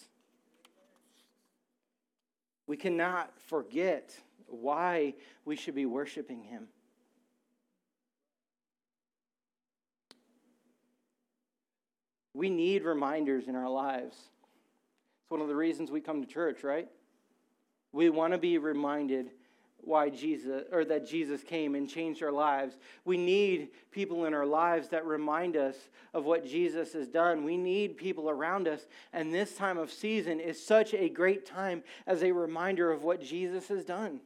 We 2.66 2.76
cannot 2.76 3.32
forget 3.40 4.14
why 4.46 5.14
we 5.44 5.56
should 5.56 5.74
be 5.74 5.86
worshiping 5.86 6.42
Him. 6.42 6.68
We 12.34 12.50
need 12.50 12.82
reminders 12.82 13.48
in 13.48 13.54
our 13.54 13.70
lives. 13.70 14.16
It's 15.22 15.30
one 15.30 15.40
of 15.40 15.48
the 15.48 15.56
reasons 15.56 15.90
we 15.90 16.00
come 16.00 16.20
to 16.20 16.26
church, 16.26 16.64
right? 16.64 16.88
We 17.92 18.10
want 18.10 18.32
to 18.32 18.38
be 18.38 18.58
reminded 18.58 19.30
why 19.78 20.08
Jesus 20.08 20.64
or 20.72 20.84
that 20.86 21.06
Jesus 21.06 21.42
came 21.42 21.74
and 21.74 21.88
changed 21.88 22.22
our 22.22 22.32
lives. 22.32 22.76
We 23.04 23.16
need 23.16 23.68
people 23.90 24.24
in 24.24 24.34
our 24.34 24.46
lives 24.46 24.88
that 24.88 25.04
remind 25.04 25.56
us 25.56 25.76
of 26.12 26.24
what 26.24 26.46
Jesus 26.46 26.92
has 26.94 27.06
done. 27.06 27.44
We 27.44 27.56
need 27.56 27.96
people 27.96 28.30
around 28.30 28.66
us, 28.66 28.86
and 29.12 29.32
this 29.32 29.54
time 29.54 29.78
of 29.78 29.92
season 29.92 30.40
is 30.40 30.64
such 30.64 30.94
a 30.94 31.08
great 31.08 31.46
time 31.46 31.84
as 32.06 32.22
a 32.22 32.32
reminder 32.32 32.90
of 32.90 33.04
what 33.04 33.22
Jesus 33.22 33.68
has 33.68 33.84
done. 33.84 34.20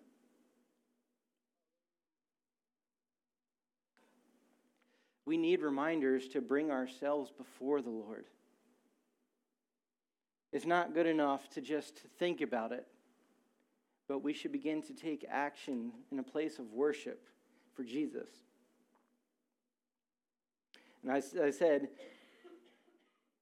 We 5.28 5.36
need 5.36 5.60
reminders 5.60 6.26
to 6.28 6.40
bring 6.40 6.70
ourselves 6.70 7.30
before 7.30 7.82
the 7.82 7.90
Lord. 7.90 8.24
It's 10.54 10.64
not 10.64 10.94
good 10.94 11.04
enough 11.04 11.50
to 11.50 11.60
just 11.60 11.98
think 12.18 12.40
about 12.40 12.72
it, 12.72 12.86
but 14.08 14.24
we 14.24 14.32
should 14.32 14.52
begin 14.52 14.80
to 14.84 14.94
take 14.94 15.26
action 15.28 15.92
in 16.10 16.18
a 16.18 16.22
place 16.22 16.58
of 16.58 16.72
worship 16.72 17.26
for 17.76 17.84
Jesus. 17.84 18.30
And 21.02 21.12
I, 21.12 21.16
I 21.44 21.50
said, 21.50 21.88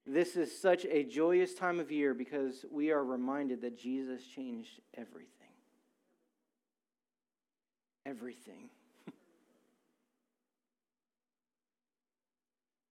this 0.05 0.35
is 0.35 0.59
such 0.59 0.85
a 0.91 1.03
joyous 1.05 1.53
time 1.53 1.79
of 1.79 1.89
year 1.89 2.13
because 2.13 2.65
we 2.69 2.91
are 2.91 3.05
reminded 3.05 3.61
that 3.61 3.79
Jesus 3.79 4.25
changed 4.25 4.81
everything. 4.93 5.31
Everything. 8.05 8.71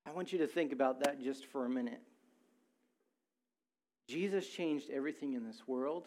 I 0.06 0.12
want 0.12 0.32
you 0.32 0.38
to 0.38 0.46
think 0.46 0.72
about 0.72 1.00
that 1.00 1.20
just 1.20 1.46
for 1.46 1.66
a 1.66 1.68
minute. 1.68 2.00
Jesus 4.08 4.46
changed 4.46 4.88
everything 4.90 5.34
in 5.34 5.44
this 5.44 5.66
world. 5.66 6.06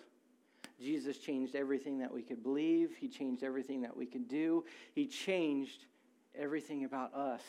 Jesus 0.81 1.17
changed 1.17 1.53
everything 1.53 1.99
that 1.99 2.13
we 2.13 2.21
could 2.21 2.41
believe. 2.41 2.91
He 2.97 3.09
changed 3.09 3.43
everything 3.43 3.81
that 3.81 3.95
we 3.95 4.05
could 4.05 4.29
do. 4.29 4.63
He 4.95 5.05
changed 5.05 5.85
everything 6.33 6.85
about 6.85 7.13
us. 7.13 7.41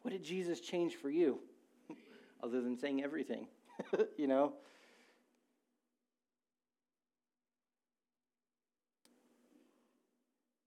What 0.00 0.12
did 0.12 0.24
Jesus 0.24 0.60
change 0.60 0.96
for 0.96 1.10
you? 1.10 1.38
Other 2.42 2.62
than 2.62 2.78
saying 2.78 3.04
everything, 3.04 3.46
you 4.16 4.26
know? 4.26 4.54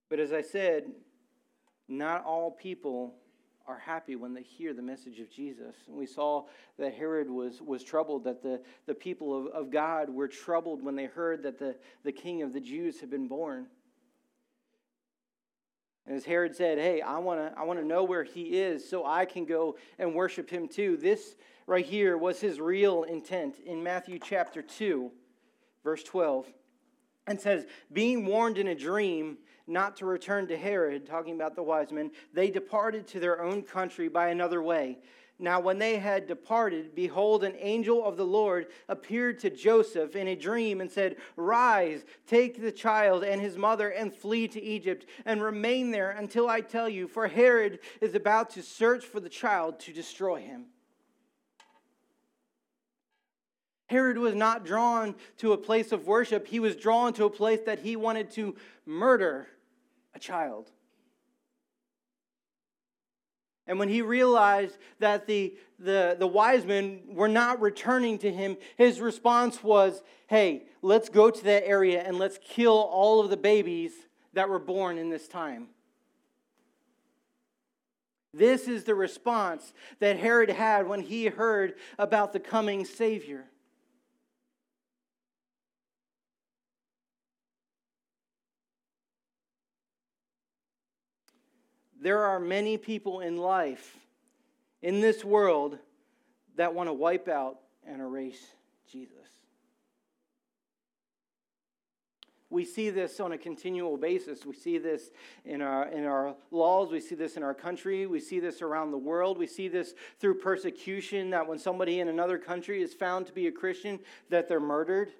But 0.10 0.20
as 0.20 0.32
I 0.32 0.42
said, 0.42 0.86
not 1.88 2.24
all 2.26 2.52
people 2.52 3.16
are 3.68 3.80
happy 3.80 4.16
when 4.16 4.34
they 4.34 4.44
hear 4.44 4.74
the 4.74 4.82
message 4.82 5.20
of 5.20 5.30
Jesus. 5.30 5.76
And 5.88 5.98
we 5.98 6.06
saw 6.06 6.46
that 6.78 6.94
Herod 6.94 7.30
was, 7.30 7.62
was 7.62 7.84
troubled, 7.84 8.24
that 8.26 8.44
the, 8.44 8.62
the 8.86 8.94
people 8.94 9.48
of, 9.48 9.48
of 9.48 9.72
God 9.72 10.10
were 10.10 10.28
troubled 10.28 10.84
when 10.84 10.96
they 10.96 11.06
heard 11.06 11.44
that 11.44 11.58
the, 11.58 11.76
the 12.04 12.12
king 12.12 12.44
of 12.44 12.54
the 12.54 12.60
Jews 12.60 13.00
had 13.00 13.10
been 13.10 13.28
born. 13.28 13.68
And 16.06 16.16
as 16.16 16.26
Herod 16.26 16.56
said, 16.56 16.78
Hey, 16.78 17.02
I 17.02 17.18
want 17.18 17.40
to 17.40 17.60
I 17.60 17.64
wanna 17.64 17.84
know 17.84 18.04
where 18.04 18.24
he 18.24 18.60
is 18.60 18.88
so 18.88 19.06
I 19.06 19.26
can 19.26 19.46
go 19.46 19.78
and 19.98 20.14
worship 20.14 20.50
him 20.50 20.68
too. 20.68 20.98
This 20.98 21.36
right 21.66 21.86
here 21.86 22.18
was 22.18 22.40
his 22.40 22.60
real 22.60 23.04
intent 23.04 23.56
in 23.66 23.82
Matthew 23.82 24.20
chapter 24.20 24.62
2, 24.62 25.12
verse 25.84 26.04
12. 26.04 26.46
And 27.26 27.42
says, 27.42 27.66
Being 27.92 28.28
warned 28.28 28.60
in 28.60 28.68
a 28.68 28.76
dream 28.76 29.40
not 29.68 29.98
to 29.98 30.06
return 30.06 30.48
to 30.48 30.58
Herod, 30.58 31.06
talking 31.06 31.36
about 31.36 31.56
the 31.56 31.64
wise 31.64 31.92
men, 31.92 32.12
they 32.34 32.50
departed 32.50 33.08
to 33.08 33.20
their 33.20 33.42
own 33.42 33.64
country 33.64 34.08
by 34.08 34.30
another 34.30 34.62
way. 34.62 35.00
Now, 35.38 35.60
when 35.60 35.80
they 35.80 35.98
had 35.98 36.28
departed, 36.28 36.96
behold, 36.96 37.44
an 37.44 37.56
angel 37.60 38.06
of 38.06 38.16
the 38.16 38.26
Lord 38.26 38.68
appeared 38.88 39.40
to 39.40 39.50
Joseph 39.50 40.16
in 40.16 40.30
a 40.30 40.36
dream 40.36 40.80
and 40.80 40.90
said, 40.90 41.18
Rise, 41.36 42.06
take 42.26 42.62
the 42.62 42.72
child 42.72 43.24
and 43.26 43.42
his 43.42 43.58
mother, 43.58 43.90
and 43.90 44.14
flee 44.14 44.48
to 44.48 44.62
Egypt, 44.62 45.06
and 45.26 45.44
remain 45.44 45.92
there 45.92 46.12
until 46.12 46.48
I 46.48 46.62
tell 46.62 46.88
you, 46.88 47.10
for 47.10 47.28
Herod 47.28 47.80
is 48.00 48.16
about 48.16 48.52
to 48.52 48.64
search 48.64 49.04
for 49.04 49.20
the 49.20 49.28
child 49.28 49.82
to 49.82 49.92
destroy 49.92 50.40
him. 50.40 50.68
Herod 53.88 54.18
was 54.18 54.36
not 54.36 54.66
drawn 54.66 55.16
to 55.38 55.52
a 55.52 55.58
place 55.58 55.92
of 55.92 56.08
worship, 56.08 56.48
he 56.48 56.62
was 56.62 56.78
drawn 56.78 57.12
to 57.14 57.26
a 57.26 57.30
place 57.30 57.60
that 57.66 57.80
he 57.80 57.98
wanted 57.98 58.32
to 58.32 58.56
murder 58.86 59.48
a 60.16 60.20
child. 60.20 60.72
And 63.68 63.80
when 63.80 63.90
he 63.90 64.02
realized 64.02 64.78
that 65.00 65.26
the, 65.26 65.56
the, 65.80 66.16
the 66.18 66.28
wise 66.28 66.66
men 66.66 67.02
were 67.08 67.28
not 67.28 67.62
returning 67.62 68.18
to 68.20 68.32
him, 68.32 68.58
his 68.78 69.02
response 69.02 69.64
was, 69.64 70.04
Hey, 70.28 70.64
let's 70.82 71.10
go 71.10 71.32
to 71.32 71.44
that 71.44 71.68
area 71.68 72.02
and 72.02 72.18
let's 72.18 72.40
kill 72.44 72.74
all 72.74 73.22
of 73.22 73.30
the 73.30 73.38
babies 73.38 73.92
that 74.34 74.50
were 74.50 74.60
born 74.60 74.98
in 74.98 75.10
this 75.10 75.28
time. 75.28 75.68
This 78.34 78.68
is 78.68 78.84
the 78.84 78.96
response 78.96 79.74
that 80.00 80.20
Herod 80.20 80.50
had 80.50 80.88
when 80.88 81.00
he 81.00 81.28
heard 81.28 81.76
about 81.98 82.34
the 82.34 82.40
coming 82.40 82.84
Savior. 82.84 83.46
There 92.06 92.24
are 92.24 92.40
many 92.40 92.78
people 92.78 93.22
in 93.22 93.36
life, 93.36 93.98
in 94.84 95.02
this 95.02 95.26
world, 95.26 95.80
that 96.56 96.72
want 96.72 96.88
to 96.88 96.94
wipe 96.94 97.28
out 97.28 97.58
and 97.84 98.00
erase 98.00 98.46
Jesus. 98.92 99.12
We 102.52 102.64
see 102.64 102.92
this 102.92 103.20
on 103.20 103.32
a 103.32 103.40
continual 103.40 103.98
basis. 103.98 104.46
We 104.46 104.54
see 104.54 104.78
this 104.78 105.10
in 105.46 105.64
our, 105.64 105.88
in 105.88 106.06
our 106.06 106.36
laws. 106.52 106.92
We 106.92 107.00
see 107.00 107.16
this 107.16 107.38
in 107.38 107.42
our 107.42 107.56
country. 107.56 108.06
We 108.06 108.20
see 108.20 108.40
this 108.40 108.62
around 108.62 108.92
the 108.92 109.00
world. 109.00 109.40
We 109.40 109.48
see 109.48 109.68
this 109.68 109.96
through 110.20 110.36
persecution 110.36 111.32
that 111.32 111.48
when 111.48 111.58
somebody 111.58 112.02
in 112.02 112.08
another 112.08 112.38
country 112.38 112.84
is 112.84 112.94
found 112.94 113.26
to 113.26 113.34
be 113.34 113.48
a 113.48 113.52
Christian, 113.52 114.00
that 114.30 114.48
they're 114.48 114.60
murdered. 114.60 115.12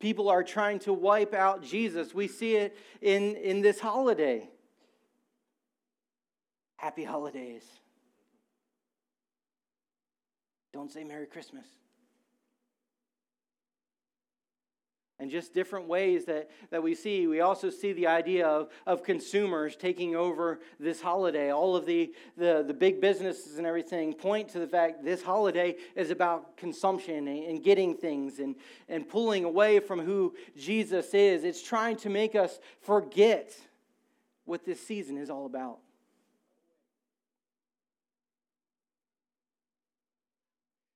People 0.00 0.28
are 0.28 0.44
trying 0.44 0.80
to 0.80 0.92
wipe 0.92 1.32
out 1.32 1.64
Jesus. 1.64 2.14
We 2.14 2.28
see 2.28 2.56
it 2.56 2.76
in, 3.00 3.36
in 3.36 3.62
this 3.62 3.80
holiday. 3.80 4.50
Happy 6.82 7.04
holidays. 7.04 7.62
Don't 10.72 10.90
say 10.90 11.04
Merry 11.04 11.26
Christmas. 11.26 11.64
And 15.20 15.30
just 15.30 15.54
different 15.54 15.86
ways 15.86 16.24
that, 16.24 16.50
that 16.70 16.82
we 16.82 16.96
see. 16.96 17.28
We 17.28 17.40
also 17.40 17.70
see 17.70 17.92
the 17.92 18.08
idea 18.08 18.48
of, 18.48 18.70
of 18.84 19.04
consumers 19.04 19.76
taking 19.76 20.16
over 20.16 20.58
this 20.80 21.00
holiday. 21.00 21.52
All 21.52 21.76
of 21.76 21.86
the, 21.86 22.12
the, 22.36 22.64
the 22.66 22.74
big 22.74 23.00
businesses 23.00 23.58
and 23.58 23.66
everything 23.66 24.12
point 24.12 24.48
to 24.48 24.58
the 24.58 24.66
fact 24.66 25.04
this 25.04 25.22
holiday 25.22 25.76
is 25.94 26.10
about 26.10 26.56
consumption 26.56 27.28
and, 27.28 27.44
and 27.44 27.62
getting 27.62 27.94
things 27.94 28.40
and, 28.40 28.56
and 28.88 29.08
pulling 29.08 29.44
away 29.44 29.78
from 29.78 30.00
who 30.00 30.34
Jesus 30.58 31.14
is. 31.14 31.44
It's 31.44 31.62
trying 31.62 31.94
to 31.98 32.10
make 32.10 32.34
us 32.34 32.58
forget 32.80 33.54
what 34.46 34.64
this 34.64 34.84
season 34.84 35.16
is 35.16 35.30
all 35.30 35.46
about. 35.46 35.78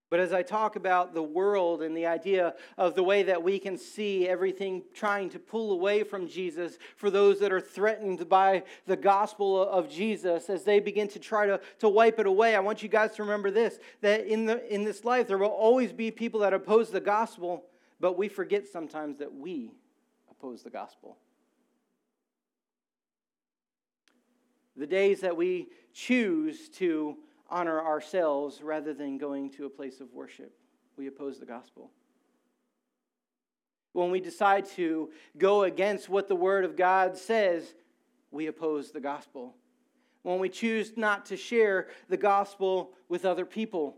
But 0.09 0.21
as 0.21 0.33
I 0.33 0.42
talk 0.42 0.77
about 0.77 1.14
the 1.14 1.23
world 1.23 1.83
and 1.83 1.97
the 1.97 2.07
idea 2.07 2.55
of 2.79 2.95
the 2.95 3.03
way 3.03 3.25
that 3.25 3.42
we 3.42 3.59
can 3.59 3.77
see 3.77 4.29
everything 4.29 4.85
trying 4.95 5.31
to 5.31 5.40
pull 5.40 5.73
away 5.73 6.05
from 6.05 6.29
Jesus 6.29 6.79
for 6.95 7.11
those 7.11 7.40
that 7.40 7.53
are 7.53 7.61
threatened 7.61 8.29
by 8.29 8.62
the 8.87 8.97
gospel 8.97 9.69
of 9.69 9.90
Jesus, 9.90 10.49
as 10.49 10.62
they 10.62 10.79
begin 10.79 11.09
to 11.09 11.19
try 11.19 11.47
to, 11.47 11.61
to 11.81 11.88
wipe 11.88 12.21
it 12.21 12.27
away, 12.27 12.55
I 12.55 12.61
want 12.61 12.85
you 12.85 12.88
guys 12.88 13.16
to 13.16 13.25
remember 13.25 13.51
this 13.51 13.81
that 14.01 14.27
in, 14.27 14.47
the, 14.47 14.73
in 14.73 14.85
this 14.85 15.05
life, 15.05 15.27
there 15.27 15.38
will 15.38 15.49
always 15.49 15.92
be 15.92 16.12
people 16.12 16.40
that 16.40 16.55
oppose 16.55 16.90
the 16.90 17.01
gospel, 17.01 17.64
but 17.99 18.16
we 18.16 18.29
forget 18.29 18.69
sometimes 18.69 19.19
that 19.19 19.35
we 19.35 19.73
oppose 20.31 20.62
the 20.62 20.71
gospel. 20.71 21.16
The 24.77 24.87
days 24.87 25.21
that 25.23 25.37
we 25.37 25.69
choose 25.92 26.69
to 26.69 27.16
honor 27.48 27.80
ourselves 27.80 28.61
rather 28.62 28.92
than 28.92 29.18
going 29.18 29.50
to 29.50 29.66
a 29.66 29.70
place 29.70 30.00
of 30.00 30.12
worship. 30.12 30.56
We 30.96 31.06
oppose 31.06 31.38
the 31.38 31.46
gospel. 31.46 31.90
When 33.92 34.11
we 34.11 34.20
decide 34.20 34.66
to 34.76 35.11
go 35.38 35.62
against 35.62 36.09
what 36.09 36.28
the 36.28 36.37
Word 36.37 36.64
of 36.64 36.76
God 36.76 37.16
says, 37.16 37.74
we 38.30 38.46
oppose 38.46 38.90
the 38.90 39.00
gospel. 39.00 39.54
When 40.22 40.38
we 40.38 40.48
choose 40.48 40.96
not 40.96 41.26
to 41.26 41.37
share 41.37 41.88
the 42.09 42.16
gospel 42.16 42.92
with 43.09 43.24
other 43.24 43.46
people, 43.46 43.96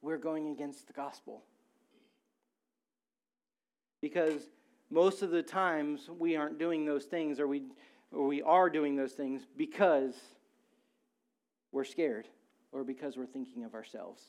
we're 0.00 0.18
going 0.18 0.48
against 0.48 0.86
the 0.86 0.92
gospel. 0.92 1.42
Because 4.00 4.48
most 4.90 5.22
of 5.22 5.30
the 5.30 5.42
times 5.42 6.08
we 6.08 6.36
aren't 6.36 6.58
doing 6.58 6.84
those 6.84 7.04
things 7.04 7.40
or 7.40 7.48
we, 7.48 7.64
or 8.12 8.26
we 8.26 8.40
are 8.42 8.70
doing 8.70 8.96
those 8.96 9.12
things 9.12 9.42
because 9.56 10.14
we're 11.72 11.84
scared 11.84 12.28
or 12.74 12.84
because 12.84 13.16
we're 13.16 13.24
thinking 13.24 13.64
of 13.64 13.74
ourselves. 13.74 14.22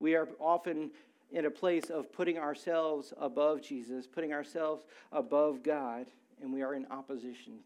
We 0.00 0.14
are 0.16 0.28
often 0.38 0.90
in 1.30 1.46
a 1.46 1.50
place 1.50 1.88
of 1.88 2.12
putting 2.12 2.36
ourselves 2.36 3.14
above 3.18 3.62
Jesus, 3.62 4.06
putting 4.06 4.32
ourselves 4.32 4.84
above 5.12 5.62
God, 5.62 6.06
and 6.42 6.52
we 6.52 6.62
are 6.62 6.74
in 6.74 6.86
opposition 6.90 7.60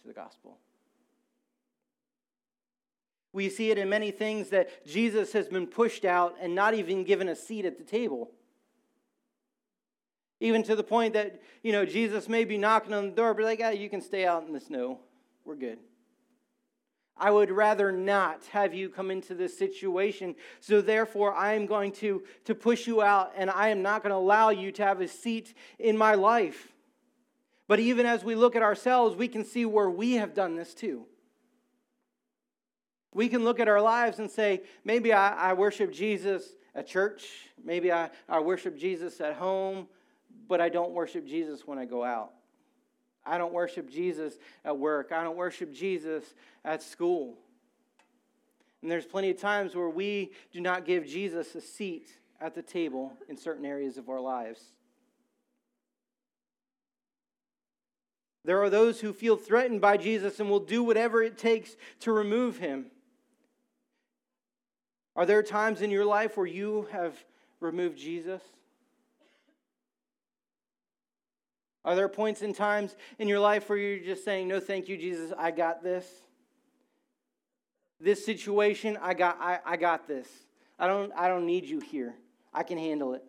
to 0.00 0.08
the 0.08 0.14
gospel. 0.14 0.58
We 3.32 3.50
see 3.50 3.70
it 3.70 3.78
in 3.78 3.88
many 3.88 4.10
things 4.10 4.48
that 4.50 4.86
Jesus 4.86 5.32
has 5.34 5.48
been 5.48 5.66
pushed 5.66 6.04
out 6.04 6.34
and 6.40 6.54
not 6.54 6.74
even 6.74 7.04
given 7.04 7.28
a 7.28 7.36
seat 7.36 7.66
at 7.66 7.78
the 7.78 7.84
table. 7.84 8.30
Even 10.40 10.62
to 10.64 10.74
the 10.74 10.82
point 10.82 11.14
that, 11.14 11.40
you 11.62 11.72
know, 11.72 11.84
Jesus 11.84 12.28
may 12.28 12.44
be 12.44 12.56
knocking 12.56 12.94
on 12.94 13.10
the 13.10 13.14
door, 13.14 13.34
but 13.34 13.44
like, 13.44 13.60
ah, 13.62 13.70
you 13.70 13.90
can 13.90 14.00
stay 14.00 14.24
out 14.24 14.46
in 14.46 14.52
the 14.52 14.60
snow. 14.60 14.98
We're 15.44 15.56
good. 15.56 15.78
I 17.18 17.30
would 17.30 17.50
rather 17.50 17.90
not 17.92 18.44
have 18.52 18.74
you 18.74 18.88
come 18.88 19.10
into 19.10 19.34
this 19.34 19.56
situation. 19.56 20.36
So 20.60 20.80
therefore, 20.80 21.34
I 21.34 21.54
am 21.54 21.66
going 21.66 21.92
to, 21.92 22.22
to 22.44 22.54
push 22.54 22.86
you 22.86 23.02
out 23.02 23.32
and 23.36 23.50
I 23.50 23.68
am 23.68 23.82
not 23.82 24.02
going 24.02 24.10
to 24.10 24.16
allow 24.16 24.50
you 24.50 24.72
to 24.72 24.84
have 24.84 25.00
a 25.00 25.08
seat 25.08 25.54
in 25.78 25.96
my 25.96 26.14
life. 26.14 26.72
But 27.66 27.80
even 27.80 28.06
as 28.06 28.24
we 28.24 28.34
look 28.34 28.56
at 28.56 28.62
ourselves, 28.62 29.16
we 29.16 29.28
can 29.28 29.44
see 29.44 29.66
where 29.66 29.90
we 29.90 30.14
have 30.14 30.34
done 30.34 30.56
this 30.56 30.74
too. 30.74 31.06
We 33.12 33.28
can 33.28 33.44
look 33.44 33.60
at 33.60 33.68
our 33.68 33.80
lives 33.80 34.18
and 34.18 34.30
say, 34.30 34.62
maybe 34.84 35.12
I, 35.12 35.50
I 35.50 35.52
worship 35.54 35.92
Jesus 35.92 36.54
at 36.74 36.86
church, 36.86 37.26
maybe 37.62 37.90
I, 37.90 38.10
I 38.28 38.40
worship 38.40 38.78
Jesus 38.78 39.20
at 39.20 39.34
home, 39.34 39.88
but 40.46 40.60
I 40.60 40.68
don't 40.68 40.92
worship 40.92 41.26
Jesus 41.26 41.66
when 41.66 41.78
I 41.78 41.84
go 41.84 42.04
out. 42.04 42.32
I 43.28 43.38
don't 43.38 43.52
worship 43.52 43.90
Jesus 43.90 44.38
at 44.64 44.76
work. 44.78 45.12
I 45.12 45.22
don't 45.22 45.36
worship 45.36 45.72
Jesus 45.72 46.24
at 46.64 46.82
school. 46.82 47.36
And 48.82 48.90
there's 48.90 49.06
plenty 49.06 49.30
of 49.30 49.40
times 49.40 49.74
where 49.74 49.88
we 49.88 50.32
do 50.52 50.60
not 50.60 50.84
give 50.84 51.06
Jesus 51.06 51.54
a 51.54 51.60
seat 51.60 52.08
at 52.40 52.54
the 52.54 52.62
table 52.62 53.12
in 53.28 53.36
certain 53.36 53.66
areas 53.66 53.98
of 53.98 54.08
our 54.08 54.20
lives. 54.20 54.60
There 58.44 58.62
are 58.62 58.70
those 58.70 59.00
who 59.00 59.12
feel 59.12 59.36
threatened 59.36 59.80
by 59.80 59.96
Jesus 59.96 60.40
and 60.40 60.48
will 60.48 60.60
do 60.60 60.82
whatever 60.82 61.22
it 61.22 61.36
takes 61.36 61.76
to 62.00 62.12
remove 62.12 62.58
him. 62.58 62.86
Are 65.14 65.26
there 65.26 65.42
times 65.42 65.82
in 65.82 65.90
your 65.90 66.04
life 66.04 66.36
where 66.36 66.46
you 66.46 66.88
have 66.92 67.12
removed 67.60 67.98
Jesus? 67.98 68.40
Are 71.88 71.96
there 71.96 72.10
points 72.10 72.42
and 72.42 72.54
times 72.54 72.94
in 73.18 73.28
your 73.28 73.40
life 73.40 73.66
where 73.70 73.78
you're 73.78 73.98
just 73.98 74.22
saying, 74.22 74.46
No, 74.46 74.60
thank 74.60 74.90
you, 74.90 74.98
Jesus, 74.98 75.32
I 75.38 75.50
got 75.50 75.82
this? 75.82 76.06
This 77.98 78.26
situation, 78.26 78.98
I 79.00 79.14
got, 79.14 79.38
I, 79.40 79.60
I 79.64 79.76
got 79.78 80.06
this. 80.06 80.28
I 80.78 80.86
don't, 80.86 81.10
I 81.16 81.28
don't 81.28 81.46
need 81.46 81.64
you 81.64 81.80
here. 81.80 82.14
I 82.52 82.62
can 82.62 82.76
handle 82.76 83.14
it. 83.14 83.24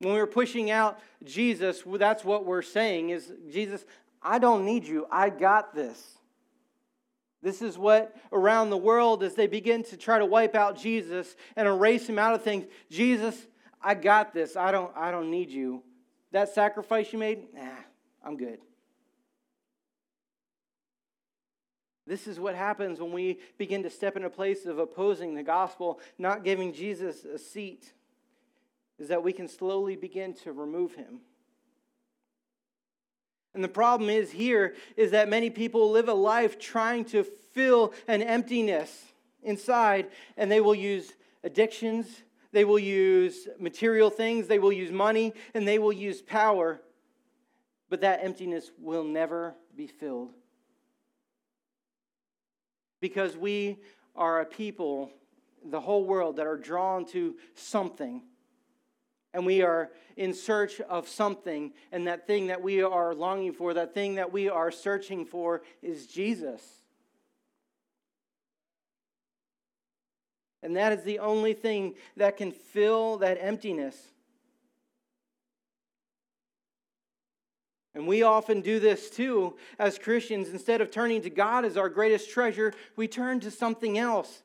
When 0.00 0.12
we're 0.12 0.26
pushing 0.26 0.70
out 0.70 1.00
Jesus, 1.24 1.82
that's 1.86 2.22
what 2.22 2.44
we're 2.44 2.60
saying 2.60 3.08
is, 3.08 3.32
Jesus, 3.50 3.86
I 4.22 4.38
don't 4.38 4.66
need 4.66 4.84
you. 4.84 5.06
I 5.10 5.30
got 5.30 5.74
this. 5.74 6.18
This 7.42 7.62
is 7.62 7.78
what 7.78 8.14
around 8.30 8.68
the 8.68 8.76
world, 8.76 9.22
as 9.22 9.36
they 9.36 9.46
begin 9.46 9.84
to 9.84 9.96
try 9.96 10.18
to 10.18 10.26
wipe 10.26 10.54
out 10.54 10.76
Jesus 10.76 11.34
and 11.56 11.66
erase 11.66 12.06
him 12.06 12.18
out 12.18 12.34
of 12.34 12.42
things, 12.42 12.66
Jesus, 12.90 13.46
I 13.82 13.94
got 13.94 14.34
this. 14.34 14.56
I 14.56 14.70
don't, 14.70 14.92
I 14.96 15.10
don't 15.10 15.30
need 15.30 15.50
you. 15.50 15.82
That 16.32 16.54
sacrifice 16.54 17.12
you 17.12 17.18
made, 17.18 17.52
nah, 17.54 17.62
I'm 18.24 18.36
good. 18.36 18.58
This 22.06 22.26
is 22.26 22.40
what 22.40 22.54
happens 22.54 23.00
when 23.00 23.12
we 23.12 23.38
begin 23.56 23.82
to 23.84 23.90
step 23.90 24.16
in 24.16 24.24
a 24.24 24.30
place 24.30 24.66
of 24.66 24.78
opposing 24.78 25.34
the 25.34 25.42
gospel, 25.42 26.00
not 26.18 26.44
giving 26.44 26.72
Jesus 26.72 27.24
a 27.24 27.38
seat, 27.38 27.92
is 28.98 29.08
that 29.08 29.22
we 29.22 29.32
can 29.32 29.48
slowly 29.48 29.96
begin 29.96 30.34
to 30.34 30.52
remove 30.52 30.94
him. 30.94 31.20
And 33.54 33.62
the 33.62 33.68
problem 33.68 34.10
is 34.10 34.30
here 34.30 34.74
is 34.96 35.12
that 35.12 35.28
many 35.28 35.50
people 35.50 35.90
live 35.90 36.08
a 36.08 36.14
life 36.14 36.58
trying 36.58 37.04
to 37.06 37.24
fill 37.52 37.92
an 38.06 38.22
emptiness 38.22 39.04
inside, 39.42 40.08
and 40.36 40.50
they 40.50 40.60
will 40.60 40.74
use 40.74 41.12
addictions, 41.42 42.22
they 42.52 42.64
will 42.64 42.78
use 42.78 43.48
material 43.58 44.10
things, 44.10 44.46
they 44.46 44.58
will 44.58 44.72
use 44.72 44.90
money, 44.90 45.32
and 45.54 45.66
they 45.66 45.78
will 45.78 45.92
use 45.92 46.20
power, 46.20 46.80
but 47.88 48.00
that 48.00 48.20
emptiness 48.22 48.70
will 48.78 49.04
never 49.04 49.54
be 49.76 49.86
filled. 49.86 50.32
Because 53.00 53.36
we 53.36 53.78
are 54.16 54.40
a 54.40 54.44
people, 54.44 55.10
the 55.64 55.80
whole 55.80 56.04
world, 56.04 56.36
that 56.36 56.46
are 56.46 56.58
drawn 56.58 57.06
to 57.06 57.36
something. 57.54 58.22
And 59.32 59.46
we 59.46 59.62
are 59.62 59.90
in 60.16 60.34
search 60.34 60.80
of 60.80 61.08
something, 61.08 61.72
and 61.92 62.08
that 62.08 62.26
thing 62.26 62.48
that 62.48 62.60
we 62.60 62.82
are 62.82 63.14
longing 63.14 63.52
for, 63.52 63.74
that 63.74 63.94
thing 63.94 64.16
that 64.16 64.32
we 64.32 64.48
are 64.48 64.72
searching 64.72 65.24
for, 65.24 65.62
is 65.82 66.06
Jesus. 66.06 66.79
And 70.62 70.76
that 70.76 70.92
is 70.92 71.02
the 71.04 71.18
only 71.18 71.54
thing 71.54 71.94
that 72.16 72.36
can 72.36 72.52
fill 72.52 73.18
that 73.18 73.38
emptiness. 73.40 73.96
And 77.94 78.06
we 78.06 78.22
often 78.22 78.60
do 78.60 78.78
this 78.78 79.10
too 79.10 79.56
as 79.78 79.98
Christians. 79.98 80.50
Instead 80.50 80.80
of 80.80 80.90
turning 80.90 81.22
to 81.22 81.30
God 81.30 81.64
as 81.64 81.76
our 81.76 81.88
greatest 81.88 82.30
treasure, 82.30 82.72
we 82.96 83.08
turn 83.08 83.40
to 83.40 83.50
something 83.50 83.98
else. 83.98 84.42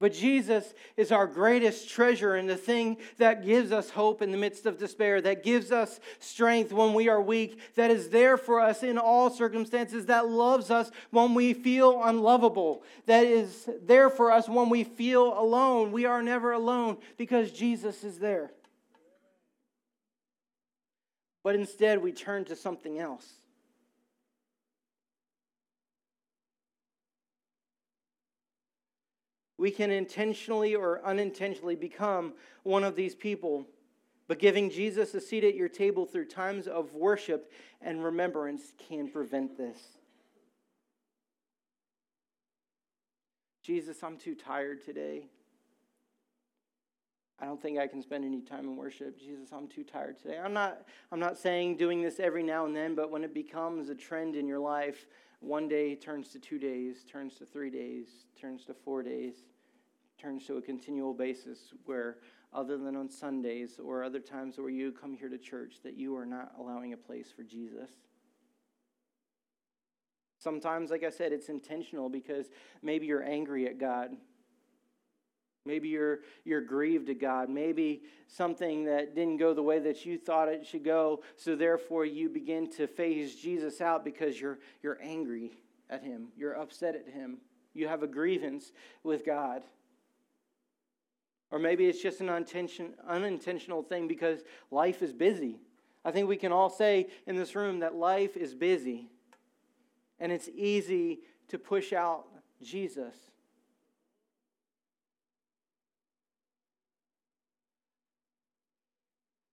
But 0.00 0.14
Jesus 0.14 0.72
is 0.96 1.12
our 1.12 1.26
greatest 1.26 1.90
treasure 1.90 2.34
and 2.34 2.48
the 2.48 2.56
thing 2.56 2.96
that 3.18 3.44
gives 3.44 3.70
us 3.70 3.90
hope 3.90 4.22
in 4.22 4.32
the 4.32 4.38
midst 4.38 4.64
of 4.64 4.78
despair, 4.78 5.20
that 5.20 5.42
gives 5.42 5.70
us 5.70 6.00
strength 6.18 6.72
when 6.72 6.94
we 6.94 7.10
are 7.10 7.20
weak, 7.20 7.60
that 7.74 7.90
is 7.90 8.08
there 8.08 8.38
for 8.38 8.60
us 8.60 8.82
in 8.82 8.96
all 8.96 9.28
circumstances, 9.28 10.06
that 10.06 10.26
loves 10.26 10.70
us 10.70 10.90
when 11.10 11.34
we 11.34 11.52
feel 11.52 12.02
unlovable, 12.02 12.82
that 13.04 13.26
is 13.26 13.68
there 13.82 14.08
for 14.08 14.32
us 14.32 14.48
when 14.48 14.70
we 14.70 14.84
feel 14.84 15.38
alone. 15.38 15.92
We 15.92 16.06
are 16.06 16.22
never 16.22 16.52
alone 16.52 16.96
because 17.18 17.52
Jesus 17.52 18.02
is 18.02 18.18
there. 18.18 18.50
But 21.44 21.56
instead, 21.56 22.02
we 22.02 22.12
turn 22.12 22.46
to 22.46 22.56
something 22.56 22.98
else. 22.98 23.39
We 29.60 29.70
can 29.70 29.90
intentionally 29.90 30.74
or 30.74 31.04
unintentionally 31.04 31.76
become 31.76 32.32
one 32.62 32.82
of 32.82 32.96
these 32.96 33.14
people. 33.14 33.66
But 34.26 34.38
giving 34.38 34.70
Jesus 34.70 35.12
a 35.12 35.20
seat 35.20 35.44
at 35.44 35.54
your 35.54 35.68
table 35.68 36.06
through 36.06 36.26
times 36.26 36.66
of 36.66 36.94
worship 36.94 37.52
and 37.82 38.02
remembrance 38.02 38.72
can 38.88 39.10
prevent 39.10 39.58
this. 39.58 39.76
Jesus, 43.62 44.02
I'm 44.02 44.16
too 44.16 44.34
tired 44.34 44.82
today. 44.82 45.26
I 47.38 47.44
don't 47.44 47.60
think 47.60 47.78
I 47.78 47.86
can 47.86 48.00
spend 48.00 48.24
any 48.24 48.40
time 48.40 48.60
in 48.60 48.76
worship. 48.76 49.20
Jesus, 49.20 49.50
I'm 49.52 49.68
too 49.68 49.84
tired 49.84 50.18
today. 50.18 50.38
I'm 50.42 50.54
not, 50.54 50.86
I'm 51.12 51.20
not 51.20 51.36
saying 51.36 51.76
doing 51.76 52.00
this 52.00 52.18
every 52.18 52.42
now 52.42 52.64
and 52.64 52.74
then, 52.74 52.94
but 52.94 53.10
when 53.10 53.24
it 53.24 53.34
becomes 53.34 53.90
a 53.90 53.94
trend 53.94 54.36
in 54.36 54.46
your 54.46 54.58
life, 54.58 55.06
one 55.40 55.68
day 55.68 55.94
turns 55.94 56.28
to 56.28 56.38
two 56.38 56.58
days, 56.58 57.04
turns 57.10 57.34
to 57.36 57.46
three 57.46 57.70
days, 57.70 58.06
turns 58.40 58.64
to 58.66 58.74
four 58.74 59.02
days, 59.02 59.34
turns 60.18 60.46
to 60.46 60.58
a 60.58 60.62
continual 60.62 61.14
basis 61.14 61.72
where, 61.86 62.18
other 62.52 62.76
than 62.76 62.94
on 62.94 63.08
Sundays 63.08 63.80
or 63.82 64.04
other 64.04 64.20
times 64.20 64.58
where 64.58 64.68
you 64.68 64.92
come 64.92 65.14
here 65.14 65.28
to 65.28 65.38
church, 65.38 65.76
that 65.82 65.94
you 65.94 66.14
are 66.16 66.26
not 66.26 66.52
allowing 66.58 66.92
a 66.92 66.96
place 66.96 67.32
for 67.34 67.42
Jesus. 67.42 67.90
Sometimes, 70.38 70.90
like 70.90 71.04
I 71.04 71.10
said, 71.10 71.32
it's 71.32 71.48
intentional 71.48 72.08
because 72.08 72.46
maybe 72.82 73.06
you're 73.06 73.22
angry 73.22 73.66
at 73.66 73.78
God. 73.78 74.16
Maybe 75.66 75.88
you're, 75.88 76.20
you're 76.44 76.62
grieved 76.62 77.10
at 77.10 77.20
God. 77.20 77.50
Maybe 77.50 78.02
something 78.26 78.84
that 78.84 79.14
didn't 79.14 79.36
go 79.36 79.52
the 79.52 79.62
way 79.62 79.78
that 79.78 80.06
you 80.06 80.16
thought 80.16 80.48
it 80.48 80.66
should 80.66 80.84
go. 80.84 81.22
So 81.36 81.54
therefore, 81.54 82.06
you 82.06 82.28
begin 82.28 82.70
to 82.72 82.86
phase 82.86 83.34
Jesus 83.34 83.80
out 83.80 84.04
because 84.04 84.40
you're, 84.40 84.58
you're 84.82 84.98
angry 85.02 85.52
at 85.90 86.02
him. 86.02 86.28
You're 86.36 86.54
upset 86.54 86.94
at 86.94 87.12
him. 87.12 87.38
You 87.74 87.88
have 87.88 88.02
a 88.02 88.06
grievance 88.06 88.72
with 89.02 89.26
God. 89.26 89.62
Or 91.50 91.58
maybe 91.58 91.86
it's 91.86 92.00
just 92.00 92.20
an 92.20 92.30
unintentional 92.30 93.82
thing 93.82 94.08
because 94.08 94.40
life 94.70 95.02
is 95.02 95.12
busy. 95.12 95.60
I 96.04 96.10
think 96.10 96.28
we 96.28 96.36
can 96.36 96.52
all 96.52 96.70
say 96.70 97.08
in 97.26 97.36
this 97.36 97.54
room 97.54 97.80
that 97.80 97.94
life 97.94 98.36
is 98.36 98.54
busy. 98.54 99.10
And 100.18 100.32
it's 100.32 100.48
easy 100.54 101.20
to 101.48 101.58
push 101.58 101.92
out 101.92 102.26
Jesus. 102.62 103.29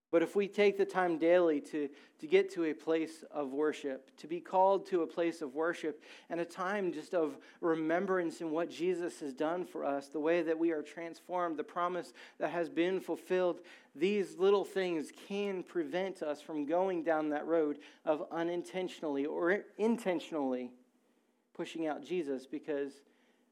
But 0.10 0.24
if 0.24 0.38
we 0.38 0.48
take 0.48 0.78
the 0.78 0.86
time 0.86 1.18
daily 1.18 1.60
to, 1.62 1.90
to 2.20 2.28
get 2.28 2.50
to 2.54 2.66
a 2.66 2.74
place 2.74 3.26
of 3.30 3.52
worship, 3.52 4.16
to 4.18 4.28
be 4.28 4.40
called 4.40 4.86
to 4.88 5.02
a 5.02 5.08
place 5.08 5.42
of 5.42 5.54
worship, 5.54 6.02
and 6.30 6.40
a 6.40 6.46
time 6.46 6.94
just 6.94 7.14
of 7.14 7.38
remembrance 7.60 8.40
in 8.40 8.52
what 8.52 8.72
Jesus 8.72 9.20
has 9.20 9.34
done 9.34 9.66
for 9.66 9.84
us, 9.84 10.08
the 10.08 10.20
way 10.20 10.42
that 10.44 10.58
we 10.58 10.72
are 10.72 10.82
transformed, 10.82 11.58
the 11.58 11.64
promise 11.64 12.14
that 12.40 12.52
has 12.52 12.70
been 12.70 13.02
fulfilled, 13.02 13.60
these 13.96 14.38
little 14.38 14.64
things 14.64 15.12
can 15.28 15.62
prevent 15.62 16.22
us 16.22 16.42
from 16.42 16.66
going 16.66 17.04
down 17.04 17.30
that 17.30 17.46
road 17.46 17.80
of 18.06 18.26
unintentionally 18.32 19.26
or 19.26 19.60
intentionally 19.78 20.72
pushing 21.54 21.86
out 21.86 22.06
Jesus 22.06 22.46
because 22.46 22.94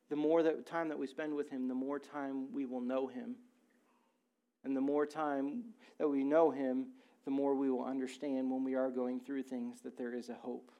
the 0.09 0.15
more 0.15 0.41
that 0.43 0.65
time 0.65 0.87
that 0.87 0.99
we 0.99 1.07
spend 1.07 1.33
with 1.33 1.49
him, 1.49 1.67
the 1.67 1.73
more 1.73 1.99
time 1.99 2.53
we 2.53 2.65
will 2.65 2.81
know 2.81 3.07
him 3.07 3.35
and 4.65 4.75
the 4.75 4.81
more 4.81 5.05
time 5.05 5.63
that 5.99 6.09
we 6.09 6.23
know 6.23 6.49
Him, 6.51 6.87
the 7.23 7.31
more 7.31 7.55
we 7.55 7.69
will 7.69 7.85
understand 7.85 8.51
when 8.51 8.63
we 8.63 8.75
are 8.75 8.89
going 8.89 9.19
through 9.19 9.43
things 9.43 9.81
that 9.81 9.97
there 9.97 10.13
is 10.13 10.29
a 10.29 10.33
hope. 10.33 10.71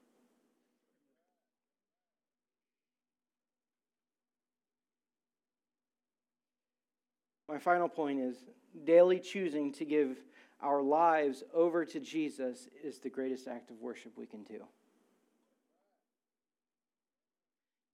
My 7.47 7.59
final 7.59 7.87
point 7.87 8.19
is 8.19 8.35
daily 8.83 9.19
choosing 9.19 9.71
to 9.73 9.85
give 9.85 10.17
our 10.61 10.81
lives 10.81 11.43
over 11.53 11.85
to 11.85 11.99
Jesus 11.99 12.67
is 12.83 12.97
the 12.97 13.09
greatest 13.09 13.47
act 13.47 13.69
of 13.69 13.79
worship 13.79 14.13
we 14.17 14.25
can 14.25 14.43
do 14.43 14.65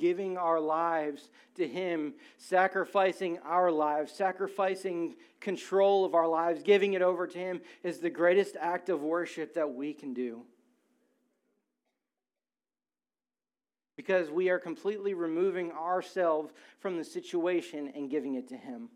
giving 0.01 0.35
our 0.35 0.59
lives 0.59 1.29
to 1.55 1.67
Him, 1.67 2.15
sacrificing 2.37 3.37
our 3.45 3.71
lives, 3.71 4.11
sacrificing 4.11 5.15
control 5.39 6.03
of 6.03 6.15
our 6.15 6.27
lives, 6.27 6.63
giving 6.63 6.93
it 6.93 7.03
over 7.03 7.27
to 7.27 7.37
Him 7.37 7.61
is 7.83 7.99
the 7.99 8.09
greatest 8.09 8.57
act 8.59 8.89
of 8.89 9.03
worship 9.03 9.53
that 9.53 9.71
we 9.73 9.93
can 9.93 10.13
do. 10.13 10.41
Because 13.95 14.31
we 14.31 14.49
are 14.49 14.59
completely 14.59 15.13
removing 15.13 15.71
ourselves 15.71 16.51
from 16.79 16.97
the 16.97 17.05
situation 17.05 17.93
and 17.95 18.09
giving 18.09 18.33
it 18.33 18.49
to 18.49 18.57
Him. 18.57 18.89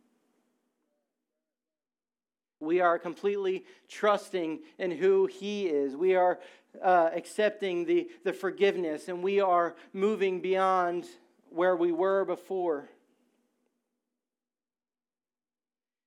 We 2.59 2.79
are 2.81 2.97
completely 2.97 3.65
trusting 3.89 4.59
in 4.79 4.91
who 4.91 5.25
He 5.25 5.67
is. 5.67 5.95
We 5.95 6.15
are 6.15 6.39
uh, 6.81 7.09
accepting 7.13 7.85
the, 7.85 8.09
the 8.23 8.33
forgiveness 8.33 9.07
and 9.07 9.23
we 9.23 9.39
are 9.39 9.75
moving 9.93 10.41
beyond 10.41 11.05
where 11.49 11.75
we 11.75 11.91
were 11.91 12.25
before. 12.25 12.89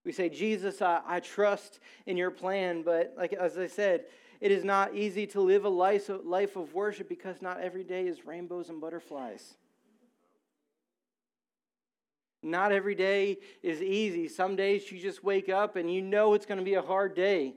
We 0.04 0.12
say, 0.12 0.28
Jesus, 0.28 0.80
I, 0.80 1.00
I 1.06 1.20
trust 1.20 1.80
in 2.06 2.16
your 2.16 2.30
plan, 2.30 2.82
but 2.82 3.14
like 3.16 3.32
as 3.34 3.58
I 3.58 3.66
said, 3.66 4.04
it 4.40 4.50
is 4.50 4.64
not 4.64 4.94
easy 4.94 5.26
to 5.28 5.40
live 5.40 5.64
a 5.64 5.68
life, 5.68 6.10
life 6.24 6.56
of 6.56 6.72
worship 6.72 7.08
because 7.08 7.42
not 7.42 7.60
every 7.60 7.84
day 7.84 8.06
is 8.06 8.24
rainbows 8.24 8.68
and 8.68 8.80
butterflies. 8.80 9.56
Not 12.42 12.70
every 12.72 12.94
day 12.94 13.38
is 13.62 13.82
easy. 13.82 14.28
Some 14.28 14.54
days 14.54 14.90
you 14.90 14.98
just 15.00 15.24
wake 15.24 15.48
up 15.48 15.76
and 15.76 15.92
you 15.92 16.00
know 16.00 16.34
it's 16.34 16.46
going 16.46 16.58
to 16.58 16.64
be 16.64 16.74
a 16.74 16.82
hard 16.82 17.14
day. 17.14 17.54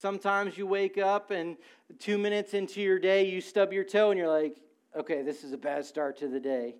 Sometimes 0.00 0.56
you 0.56 0.66
wake 0.66 0.96
up 0.96 1.32
and 1.32 1.56
two 1.98 2.18
minutes 2.18 2.54
into 2.54 2.80
your 2.80 3.00
day, 3.00 3.28
you 3.28 3.40
stub 3.40 3.72
your 3.72 3.82
toe 3.82 4.10
and 4.10 4.18
you're 4.18 4.28
like, 4.28 4.58
okay, 4.96 5.22
this 5.22 5.42
is 5.42 5.52
a 5.52 5.58
bad 5.58 5.84
start 5.84 6.16
to 6.18 6.28
the 6.28 6.38
day. 6.38 6.76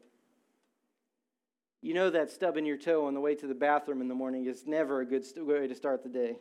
You 1.81 1.95
know 1.95 2.11
that 2.11 2.31
stubbing 2.31 2.65
your 2.65 2.77
toe 2.77 3.07
on 3.07 3.15
the 3.15 3.21
way 3.21 3.35
to 3.35 3.47
the 3.49 3.55
bathroom 3.55 4.01
in 4.01 4.09
the 4.09 4.15
morning 4.15 4.47
is 4.47 4.67
never 4.67 5.01
a 5.01 5.07
good 5.07 5.25
way 5.37 5.67
to 5.67 5.75
start 5.75 6.05
the 6.05 6.09
day. 6.09 6.37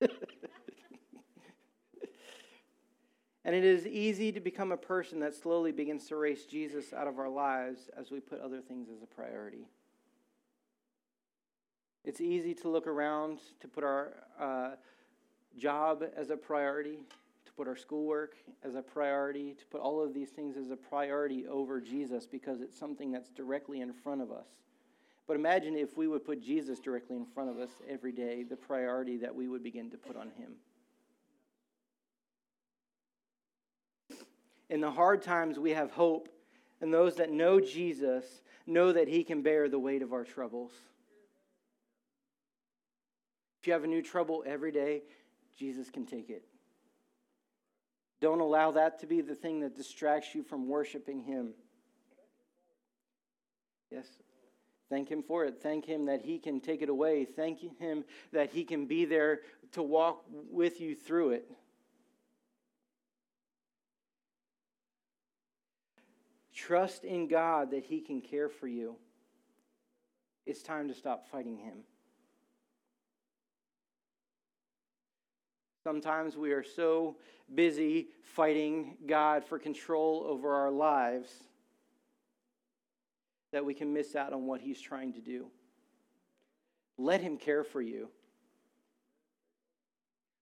And 3.46 3.54
it 3.54 3.64
is 3.64 3.86
easy 3.86 4.32
to 4.32 4.40
become 4.40 4.72
a 4.72 4.76
person 4.76 5.20
that 5.20 5.32
slowly 5.32 5.70
begins 5.70 6.08
to 6.08 6.16
erase 6.16 6.46
Jesus 6.46 6.92
out 6.92 7.06
of 7.06 7.20
our 7.20 7.28
lives 7.28 7.88
as 7.96 8.10
we 8.10 8.18
put 8.18 8.40
other 8.40 8.60
things 8.60 8.88
as 8.88 9.02
a 9.02 9.06
priority. 9.06 9.68
It's 12.04 12.20
easy 12.20 12.54
to 12.54 12.68
look 12.68 12.88
around, 12.88 13.38
to 13.60 13.68
put 13.68 13.84
our 13.84 14.14
uh, 14.40 14.70
job 15.56 16.02
as 16.16 16.30
a 16.30 16.36
priority, 16.36 17.04
to 17.44 17.52
put 17.52 17.68
our 17.68 17.76
schoolwork 17.76 18.34
as 18.64 18.74
a 18.74 18.82
priority, 18.82 19.54
to 19.54 19.64
put 19.66 19.80
all 19.80 20.02
of 20.02 20.12
these 20.12 20.30
things 20.30 20.56
as 20.56 20.70
a 20.70 20.76
priority 20.76 21.46
over 21.46 21.80
Jesus 21.80 22.26
because 22.26 22.60
it's 22.60 22.76
something 22.76 23.12
that's 23.12 23.30
directly 23.30 23.80
in 23.80 23.92
front 23.92 24.22
of 24.22 24.32
us. 24.32 24.48
But 25.28 25.36
imagine 25.36 25.76
if 25.76 25.96
we 25.96 26.08
would 26.08 26.24
put 26.24 26.42
Jesus 26.42 26.80
directly 26.80 27.14
in 27.14 27.26
front 27.26 27.50
of 27.50 27.60
us 27.60 27.70
every 27.88 28.10
day, 28.10 28.42
the 28.42 28.56
priority 28.56 29.16
that 29.18 29.36
we 29.36 29.46
would 29.46 29.62
begin 29.62 29.88
to 29.90 29.96
put 29.96 30.16
on 30.16 30.30
him. 30.36 30.54
In 34.68 34.80
the 34.80 34.90
hard 34.90 35.22
times, 35.22 35.58
we 35.58 35.70
have 35.70 35.90
hope, 35.92 36.28
and 36.80 36.92
those 36.92 37.16
that 37.16 37.30
know 37.30 37.60
Jesus 37.60 38.24
know 38.66 38.92
that 38.92 39.08
he 39.08 39.22
can 39.22 39.42
bear 39.42 39.68
the 39.68 39.78
weight 39.78 40.02
of 40.02 40.12
our 40.12 40.24
troubles. 40.24 40.72
If 43.60 43.66
you 43.66 43.72
have 43.72 43.84
a 43.84 43.88
new 43.88 44.02
trouble 44.02 44.42
every 44.46 44.72
day, 44.72 45.02
Jesus 45.58 45.90
can 45.90 46.04
take 46.04 46.30
it. 46.30 46.44
Don't 48.20 48.40
allow 48.40 48.72
that 48.72 49.00
to 49.00 49.06
be 49.06 49.20
the 49.20 49.34
thing 49.34 49.60
that 49.60 49.76
distracts 49.76 50.34
you 50.34 50.42
from 50.42 50.68
worshiping 50.68 51.22
him. 51.22 51.54
Yes. 53.90 54.06
Thank 54.88 55.08
Him 55.08 55.22
for 55.22 55.44
it. 55.44 55.58
Thank 55.62 55.84
Him 55.84 56.06
that 56.06 56.22
He 56.22 56.38
can 56.38 56.60
take 56.60 56.82
it 56.82 56.88
away. 56.88 57.24
Thank 57.24 57.60
Him 57.78 58.04
that 58.32 58.50
He 58.50 58.64
can 58.64 58.86
be 58.86 59.04
there 59.04 59.40
to 59.72 59.82
walk 59.82 60.24
with 60.30 60.80
you 60.80 60.94
through 60.94 61.30
it. 61.30 61.50
Trust 66.66 67.04
in 67.04 67.28
God 67.28 67.70
that 67.70 67.84
He 67.84 68.00
can 68.00 68.20
care 68.20 68.48
for 68.48 68.66
you. 68.66 68.96
It's 70.46 70.62
time 70.62 70.88
to 70.88 70.94
stop 70.94 71.28
fighting 71.30 71.58
Him. 71.58 71.84
Sometimes 75.84 76.36
we 76.36 76.50
are 76.50 76.64
so 76.64 77.18
busy 77.54 78.08
fighting 78.34 78.96
God 79.06 79.44
for 79.44 79.60
control 79.60 80.24
over 80.26 80.54
our 80.54 80.72
lives 80.72 81.30
that 83.52 83.64
we 83.64 83.72
can 83.72 83.92
miss 83.92 84.16
out 84.16 84.32
on 84.32 84.46
what 84.46 84.60
He's 84.60 84.80
trying 84.80 85.12
to 85.12 85.20
do. 85.20 85.46
Let 86.98 87.20
Him 87.20 87.36
care 87.36 87.62
for 87.62 87.80
you. 87.80 88.08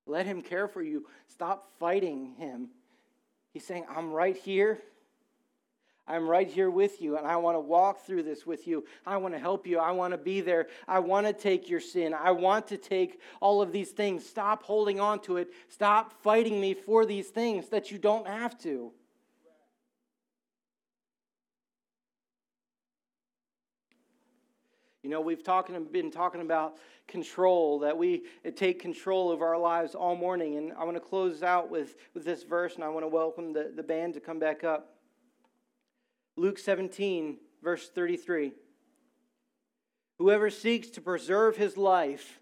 Let 0.06 0.24
Him 0.24 0.40
care 0.40 0.68
for 0.68 0.80
you. 0.80 1.04
Stop 1.28 1.68
fighting 1.78 2.32
Him. 2.38 2.70
He's 3.52 3.66
saying, 3.66 3.84
I'm 3.94 4.10
right 4.10 4.36
here. 4.36 4.80
I'm 6.06 6.28
right 6.28 6.48
here 6.48 6.70
with 6.70 7.00
you, 7.00 7.16
and 7.16 7.26
I 7.26 7.36
want 7.36 7.56
to 7.56 7.60
walk 7.60 8.04
through 8.04 8.24
this 8.24 8.46
with 8.46 8.66
you. 8.66 8.84
I 9.06 9.16
want 9.16 9.32
to 9.32 9.40
help 9.40 9.66
you. 9.66 9.78
I 9.78 9.90
want 9.92 10.12
to 10.12 10.18
be 10.18 10.42
there. 10.42 10.66
I 10.86 10.98
want 10.98 11.26
to 11.26 11.32
take 11.32 11.70
your 11.70 11.80
sin. 11.80 12.12
I 12.12 12.30
want 12.30 12.66
to 12.68 12.76
take 12.76 13.20
all 13.40 13.62
of 13.62 13.72
these 13.72 13.90
things. 13.90 14.26
Stop 14.26 14.64
holding 14.64 15.00
on 15.00 15.20
to 15.20 15.38
it. 15.38 15.48
Stop 15.70 16.12
fighting 16.22 16.60
me 16.60 16.74
for 16.74 17.06
these 17.06 17.28
things 17.28 17.70
that 17.70 17.90
you 17.90 17.96
don't 17.96 18.26
have 18.26 18.58
to. 18.58 18.92
You 25.02 25.10
know, 25.10 25.22
we've 25.22 25.42
talking, 25.42 25.82
been 25.84 26.10
talking 26.10 26.40
about 26.40 26.76
control, 27.06 27.78
that 27.80 27.96
we 27.96 28.24
uh, 28.46 28.50
take 28.54 28.80
control 28.80 29.30
of 29.30 29.42
our 29.42 29.58
lives 29.58 29.94
all 29.94 30.16
morning. 30.16 30.56
And 30.56 30.72
I 30.74 30.84
want 30.84 30.96
to 30.96 31.00
close 31.00 31.42
out 31.42 31.70
with, 31.70 31.96
with 32.14 32.24
this 32.24 32.42
verse, 32.42 32.74
and 32.74 32.84
I 32.84 32.88
want 32.88 33.04
to 33.04 33.08
welcome 33.08 33.52
the, 33.52 33.70
the 33.74 33.82
band 33.82 34.14
to 34.14 34.20
come 34.20 34.38
back 34.38 34.64
up. 34.64 34.93
Luke 36.36 36.58
17, 36.58 37.38
verse 37.62 37.88
33. 37.88 38.52
Whoever 40.18 40.50
seeks 40.50 40.88
to 40.90 41.00
preserve 41.00 41.56
his 41.56 41.76
life 41.76 42.40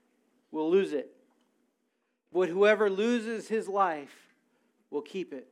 will 0.51 0.71
lose 0.71 0.93
it, 0.93 1.11
but 2.33 2.49
whoever 2.49 2.91
loses 2.91 3.49
his 3.49 3.69
life 3.69 4.35
will 4.91 5.03
keep 5.03 5.33
it. 5.33 5.49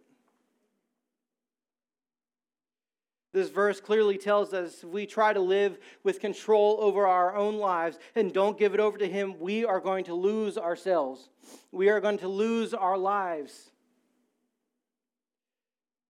This 3.32 3.48
verse 3.48 3.80
clearly 3.80 4.18
tells 4.18 4.52
us 4.52 4.82
if 4.82 4.88
we 4.88 5.06
try 5.06 5.32
to 5.32 5.40
live 5.40 5.78
with 6.02 6.20
control 6.20 6.78
over 6.80 7.06
our 7.06 7.36
own 7.36 7.58
lives 7.58 7.98
and 8.16 8.32
don't 8.32 8.58
give 8.58 8.74
it 8.74 8.80
over 8.80 8.98
to 8.98 9.08
Him, 9.08 9.38
we 9.38 9.64
are 9.64 9.78
going 9.78 10.04
to 10.06 10.14
lose 10.14 10.58
ourselves. 10.58 11.28
We 11.70 11.90
are 11.90 12.00
going 12.00 12.18
to 12.18 12.28
lose 12.28 12.74
our 12.74 12.98
lives. 12.98 13.70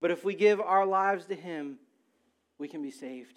But 0.01 0.09
if 0.09 0.25
we 0.25 0.33
give 0.33 0.59
our 0.59 0.85
lives 0.85 1.25
to 1.27 1.35
Him, 1.35 1.77
we 2.61 2.67
can 2.67 2.83
be 2.83 2.91
saved. 2.91 3.33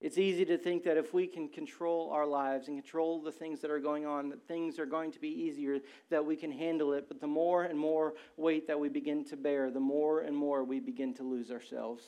It's 0.00 0.16
easy 0.16 0.46
to 0.46 0.56
think 0.56 0.84
that 0.84 0.96
if 0.96 1.12
we 1.12 1.26
can 1.26 1.48
control 1.48 2.10
our 2.10 2.26
lives 2.26 2.68
and 2.68 2.82
control 2.82 3.20
the 3.20 3.30
things 3.30 3.60
that 3.60 3.70
are 3.70 3.80
going 3.80 4.06
on, 4.06 4.30
that 4.30 4.48
things 4.48 4.78
are 4.78 4.86
going 4.86 5.12
to 5.12 5.20
be 5.20 5.28
easier, 5.28 5.80
that 6.08 6.24
we 6.24 6.36
can 6.36 6.50
handle 6.50 6.94
it. 6.94 7.04
But 7.06 7.20
the 7.20 7.26
more 7.26 7.64
and 7.64 7.78
more 7.78 8.14
weight 8.38 8.66
that 8.66 8.80
we 8.80 8.88
begin 8.88 9.26
to 9.26 9.36
bear, 9.36 9.70
the 9.70 9.78
more 9.78 10.20
and 10.20 10.34
more 10.34 10.64
we 10.64 10.80
begin 10.80 11.12
to 11.14 11.22
lose 11.22 11.50
ourselves. 11.50 12.02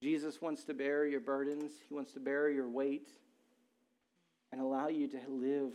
Jesus 0.00 0.40
wants 0.40 0.62
to 0.64 0.74
bear 0.74 1.06
your 1.06 1.20
burdens, 1.20 1.72
He 1.88 1.94
wants 1.94 2.12
to 2.12 2.20
bear 2.20 2.50
your 2.50 2.68
weight 2.68 3.08
and 4.52 4.60
allow 4.60 4.86
you 4.86 5.08
to 5.08 5.18
live 5.28 5.72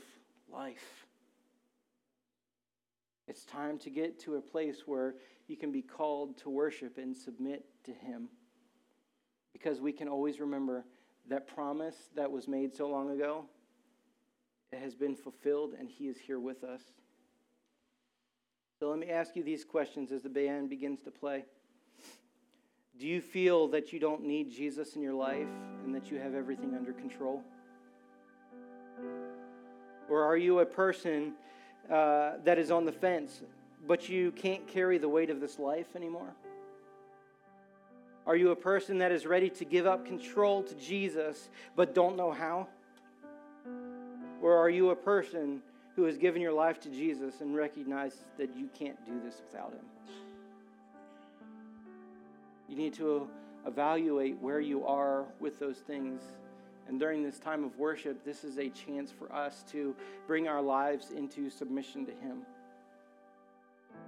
life. 0.49 1.07
It's 3.27 3.45
time 3.45 3.77
to 3.79 3.89
get 3.89 4.19
to 4.21 4.35
a 4.35 4.41
place 4.41 4.83
where 4.85 5.15
you 5.47 5.57
can 5.57 5.71
be 5.71 5.81
called 5.81 6.37
to 6.39 6.49
worship 6.49 6.97
and 6.97 7.15
submit 7.15 7.65
to 7.85 7.91
Him. 7.91 8.29
Because 9.53 9.79
we 9.79 9.93
can 9.93 10.07
always 10.07 10.39
remember 10.39 10.85
that 11.29 11.47
promise 11.47 11.95
that 12.15 12.31
was 12.31 12.47
made 12.47 12.73
so 12.73 12.87
long 12.87 13.11
ago 13.11 13.45
it 14.73 14.79
has 14.79 14.95
been 14.95 15.15
fulfilled 15.15 15.75
and 15.77 15.87
he 15.87 16.07
is 16.07 16.17
here 16.17 16.39
with 16.39 16.63
us. 16.63 16.81
So 18.79 18.89
let 18.89 18.97
me 18.97 19.09
ask 19.09 19.35
you 19.35 19.43
these 19.43 19.63
questions 19.63 20.11
as 20.11 20.23
the 20.23 20.29
band 20.29 20.69
begins 20.69 20.99
to 21.01 21.11
play. 21.11 21.45
Do 22.99 23.07
you 23.07 23.21
feel 23.21 23.67
that 23.67 23.93
you 23.93 23.99
don't 23.99 24.23
need 24.23 24.51
jesus 24.51 24.95
in 24.95 25.01
your 25.01 25.13
life 25.13 25.47
and 25.85 25.93
that 25.93 26.09
you 26.09 26.17
have 26.17 26.33
everything 26.33 26.73
under 26.75 26.91
control? 26.91 27.43
Or 30.09 30.23
are 30.23 30.37
you 30.37 30.59
a 30.59 30.65
person 30.65 31.33
uh, 31.91 32.33
that 32.43 32.57
is 32.57 32.71
on 32.71 32.85
the 32.85 32.91
fence 32.91 33.41
but 33.85 34.07
you 34.07 34.31
can't 34.31 34.65
carry 34.67 34.97
the 34.97 35.09
weight 35.09 35.29
of 35.29 35.41
this 35.41 35.59
life 35.59 35.95
anymore 35.95 36.33
are 38.25 38.35
you 38.37 38.51
a 38.51 38.55
person 38.55 38.99
that 38.99 39.11
is 39.11 39.25
ready 39.25 39.49
to 39.49 39.65
give 39.65 39.85
up 39.85 40.05
control 40.05 40.63
to 40.63 40.75
Jesus 40.75 41.49
but 41.75 41.93
don't 41.93 42.15
know 42.15 42.31
how? 42.31 42.67
Or 44.41 44.57
are 44.57 44.69
you 44.69 44.91
a 44.91 44.95
person 44.95 45.61
who 45.95 46.03
has 46.03 46.17
given 46.17 46.41
your 46.41 46.53
life 46.53 46.79
to 46.81 46.89
Jesus 46.89 47.41
and 47.41 47.55
recognizes 47.55 48.19
that 48.37 48.55
you 48.55 48.69
can't 48.77 49.03
do 49.05 49.19
this 49.23 49.41
without 49.45 49.73
Him? 49.73 49.85
You 52.69 52.77
need 52.77 52.93
to 52.95 53.27
evaluate 53.67 54.37
where 54.39 54.61
you 54.61 54.85
are 54.85 55.25
with 55.39 55.59
those 55.59 55.77
things. 55.77 56.21
And 56.87 56.99
during 56.99 57.23
this 57.23 57.39
time 57.39 57.63
of 57.63 57.77
worship, 57.77 58.23
this 58.25 58.43
is 58.43 58.57
a 58.57 58.69
chance 58.69 59.11
for 59.11 59.33
us 59.33 59.63
to 59.71 59.95
bring 60.27 60.47
our 60.47 60.61
lives 60.61 61.11
into 61.11 61.49
submission 61.49 62.05
to 62.05 62.11
Him. 62.11 62.41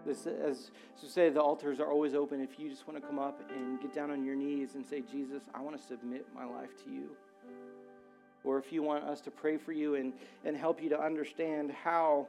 This, 0.05 0.27
as 0.27 0.71
to 1.01 1.07
say, 1.07 1.29
the 1.29 1.41
altars 1.41 1.79
are 1.79 1.89
always 1.89 2.13
open 2.13 2.41
if 2.41 2.59
you 2.59 2.69
just 2.69 2.87
want 2.87 3.01
to 3.01 3.07
come 3.07 3.17
up 3.17 3.41
and 3.55 3.81
get 3.81 3.93
down 3.93 4.11
on 4.11 4.23
your 4.23 4.35
knees 4.35 4.75
and 4.75 4.85
say, 4.85 5.01
Jesus, 5.01 5.43
I 5.53 5.61
want 5.61 5.79
to 5.79 5.83
submit 5.83 6.25
my 6.35 6.45
life 6.45 6.69
to 6.83 6.91
you. 6.91 7.09
Or 8.43 8.59
if 8.59 8.71
you 8.71 8.83
want 8.83 9.03
us 9.05 9.21
to 9.21 9.31
pray 9.31 9.57
for 9.57 9.71
you 9.71 9.95
and, 9.95 10.13
and 10.43 10.55
help 10.55 10.81
you 10.81 10.89
to 10.89 10.99
understand 10.99 11.71
how 11.71 12.27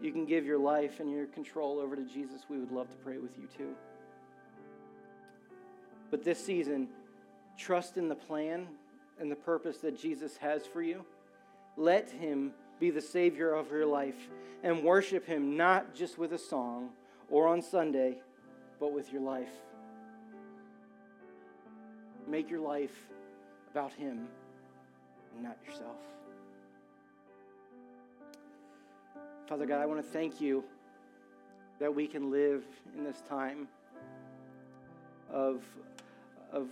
you 0.00 0.12
can 0.12 0.24
give 0.24 0.46
your 0.46 0.58
life 0.58 1.00
and 1.00 1.10
your 1.10 1.26
control 1.26 1.78
over 1.78 1.94
to 1.96 2.04
Jesus, 2.04 2.42
we 2.48 2.58
would 2.58 2.72
love 2.72 2.88
to 2.90 2.96
pray 2.96 3.18
with 3.18 3.36
you 3.36 3.46
too. 3.54 3.74
But 6.10 6.24
this 6.24 6.42
season, 6.42 6.88
trust 7.58 7.98
in 7.98 8.08
the 8.08 8.14
plan 8.14 8.68
and 9.20 9.30
the 9.30 9.36
purpose 9.36 9.78
that 9.78 9.98
Jesus 9.98 10.36
has 10.38 10.66
for 10.66 10.82
you. 10.82 11.04
Let 11.76 12.10
Him 12.10 12.52
be 12.80 12.90
the 12.90 13.00
Savior 13.00 13.52
of 13.54 13.70
your 13.70 13.86
life 13.86 14.28
and 14.62 14.82
worship 14.82 15.26
Him 15.26 15.56
not 15.56 15.94
just 15.94 16.18
with 16.18 16.32
a 16.32 16.38
song 16.38 16.90
or 17.30 17.48
on 17.48 17.62
Sunday, 17.62 18.18
but 18.80 18.92
with 18.92 19.12
your 19.12 19.22
life. 19.22 19.50
Make 22.26 22.50
your 22.50 22.60
life 22.60 22.94
about 23.70 23.92
Him 23.92 24.28
and 25.34 25.42
not 25.42 25.56
yourself. 25.66 25.96
Father 29.48 29.66
God, 29.66 29.80
I 29.80 29.86
want 29.86 30.04
to 30.04 30.12
thank 30.12 30.40
you 30.40 30.62
that 31.78 31.94
we 31.94 32.06
can 32.06 32.30
live 32.30 32.64
in 32.96 33.04
this 33.04 33.22
time 33.28 33.68
of, 35.32 35.62
of 36.52 36.68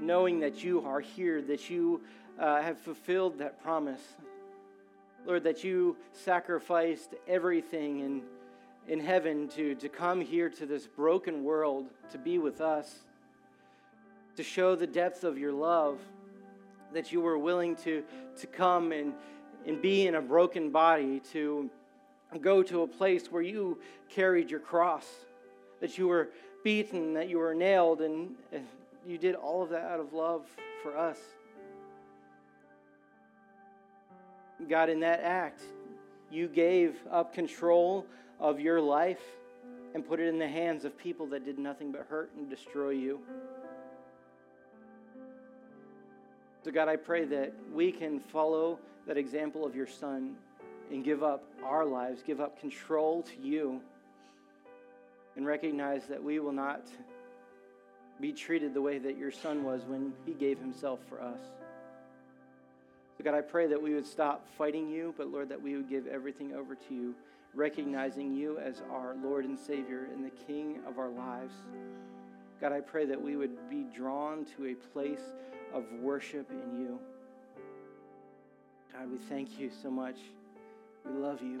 knowing 0.00 0.40
that 0.40 0.62
you 0.62 0.84
are 0.86 1.00
here, 1.00 1.42
that 1.42 1.68
you 1.68 2.00
uh, 2.38 2.62
have 2.62 2.78
fulfilled 2.78 3.38
that 3.38 3.62
promise. 3.62 4.02
Lord, 5.26 5.44
that 5.44 5.64
you 5.64 5.96
sacrificed 6.12 7.14
everything 7.26 8.00
in, 8.00 8.22
in 8.86 9.00
heaven 9.00 9.48
to, 9.48 9.74
to 9.74 9.88
come 9.88 10.20
here 10.20 10.48
to 10.50 10.66
this 10.66 10.86
broken 10.86 11.44
world 11.44 11.86
to 12.12 12.18
be 12.18 12.38
with 12.38 12.60
us, 12.60 13.00
to 14.36 14.42
show 14.42 14.76
the 14.76 14.86
depth 14.86 15.24
of 15.24 15.36
your 15.36 15.52
love, 15.52 15.98
that 16.94 17.12
you 17.12 17.20
were 17.20 17.36
willing 17.36 17.76
to, 17.76 18.02
to 18.38 18.46
come 18.46 18.92
and, 18.92 19.12
and 19.66 19.82
be 19.82 20.06
in 20.06 20.14
a 20.14 20.22
broken 20.22 20.70
body, 20.70 21.20
to 21.32 21.68
go 22.40 22.62
to 22.62 22.82
a 22.82 22.86
place 22.86 23.30
where 23.30 23.42
you 23.42 23.78
carried 24.08 24.50
your 24.50 24.60
cross, 24.60 25.06
that 25.80 25.98
you 25.98 26.08
were 26.08 26.28
beaten, 26.62 27.14
that 27.14 27.28
you 27.28 27.38
were 27.38 27.54
nailed, 27.54 28.00
and 28.00 28.34
you 29.06 29.18
did 29.18 29.34
all 29.34 29.62
of 29.62 29.70
that 29.70 29.84
out 29.84 30.00
of 30.00 30.12
love 30.12 30.46
for 30.82 30.96
us. 30.96 31.18
God, 34.68 34.90
in 34.90 35.00
that 35.00 35.20
act, 35.20 35.62
you 36.30 36.48
gave 36.48 36.96
up 37.10 37.32
control 37.32 38.04
of 38.40 38.60
your 38.60 38.80
life 38.80 39.22
and 39.94 40.06
put 40.06 40.20
it 40.20 40.28
in 40.28 40.38
the 40.38 40.48
hands 40.48 40.84
of 40.84 40.98
people 40.98 41.26
that 41.26 41.44
did 41.44 41.58
nothing 41.58 41.92
but 41.92 42.06
hurt 42.08 42.30
and 42.36 42.50
destroy 42.50 42.90
you. 42.90 43.20
So, 46.64 46.70
God, 46.70 46.88
I 46.88 46.96
pray 46.96 47.24
that 47.26 47.52
we 47.72 47.92
can 47.92 48.20
follow 48.20 48.78
that 49.06 49.16
example 49.16 49.64
of 49.64 49.74
your 49.74 49.86
Son 49.86 50.34
and 50.90 51.04
give 51.04 51.22
up 51.22 51.44
our 51.64 51.84
lives, 51.84 52.22
give 52.26 52.40
up 52.40 52.58
control 52.60 53.22
to 53.22 53.40
you, 53.40 53.80
and 55.36 55.46
recognize 55.46 56.06
that 56.06 56.22
we 56.22 56.40
will 56.40 56.52
not 56.52 56.82
be 58.20 58.32
treated 58.32 58.74
the 58.74 58.82
way 58.82 58.98
that 58.98 59.16
your 59.16 59.30
Son 59.30 59.62
was 59.62 59.82
when 59.84 60.12
he 60.26 60.32
gave 60.32 60.58
himself 60.58 61.00
for 61.08 61.20
us. 61.20 61.40
So, 63.16 63.24
God, 63.24 63.34
I 63.34 63.40
pray 63.40 63.66
that 63.66 63.80
we 63.80 63.94
would 63.94 64.06
stop 64.06 64.46
fighting 64.56 64.88
you, 64.88 65.14
but 65.16 65.28
Lord, 65.28 65.48
that 65.48 65.60
we 65.60 65.76
would 65.76 65.88
give 65.88 66.06
everything 66.06 66.54
over 66.54 66.74
to 66.74 66.94
you, 66.94 67.14
recognizing 67.54 68.32
you 68.32 68.58
as 68.58 68.82
our 68.92 69.16
Lord 69.22 69.44
and 69.44 69.58
Savior 69.58 70.08
and 70.12 70.24
the 70.24 70.30
King 70.46 70.80
of 70.86 70.98
our 70.98 71.08
lives. 71.08 71.54
God, 72.60 72.72
I 72.72 72.80
pray 72.80 73.06
that 73.06 73.20
we 73.20 73.36
would 73.36 73.68
be 73.68 73.84
drawn 73.94 74.44
to 74.56 74.66
a 74.66 74.74
place 74.74 75.22
of 75.72 75.84
worship 76.00 76.50
in 76.50 76.80
you. 76.80 76.98
God, 78.92 79.10
we 79.10 79.18
thank 79.18 79.58
you 79.58 79.70
so 79.82 79.90
much. 79.90 80.16
We 81.04 81.12
love 81.20 81.42
you. 81.42 81.60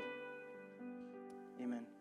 Amen. 1.62 1.97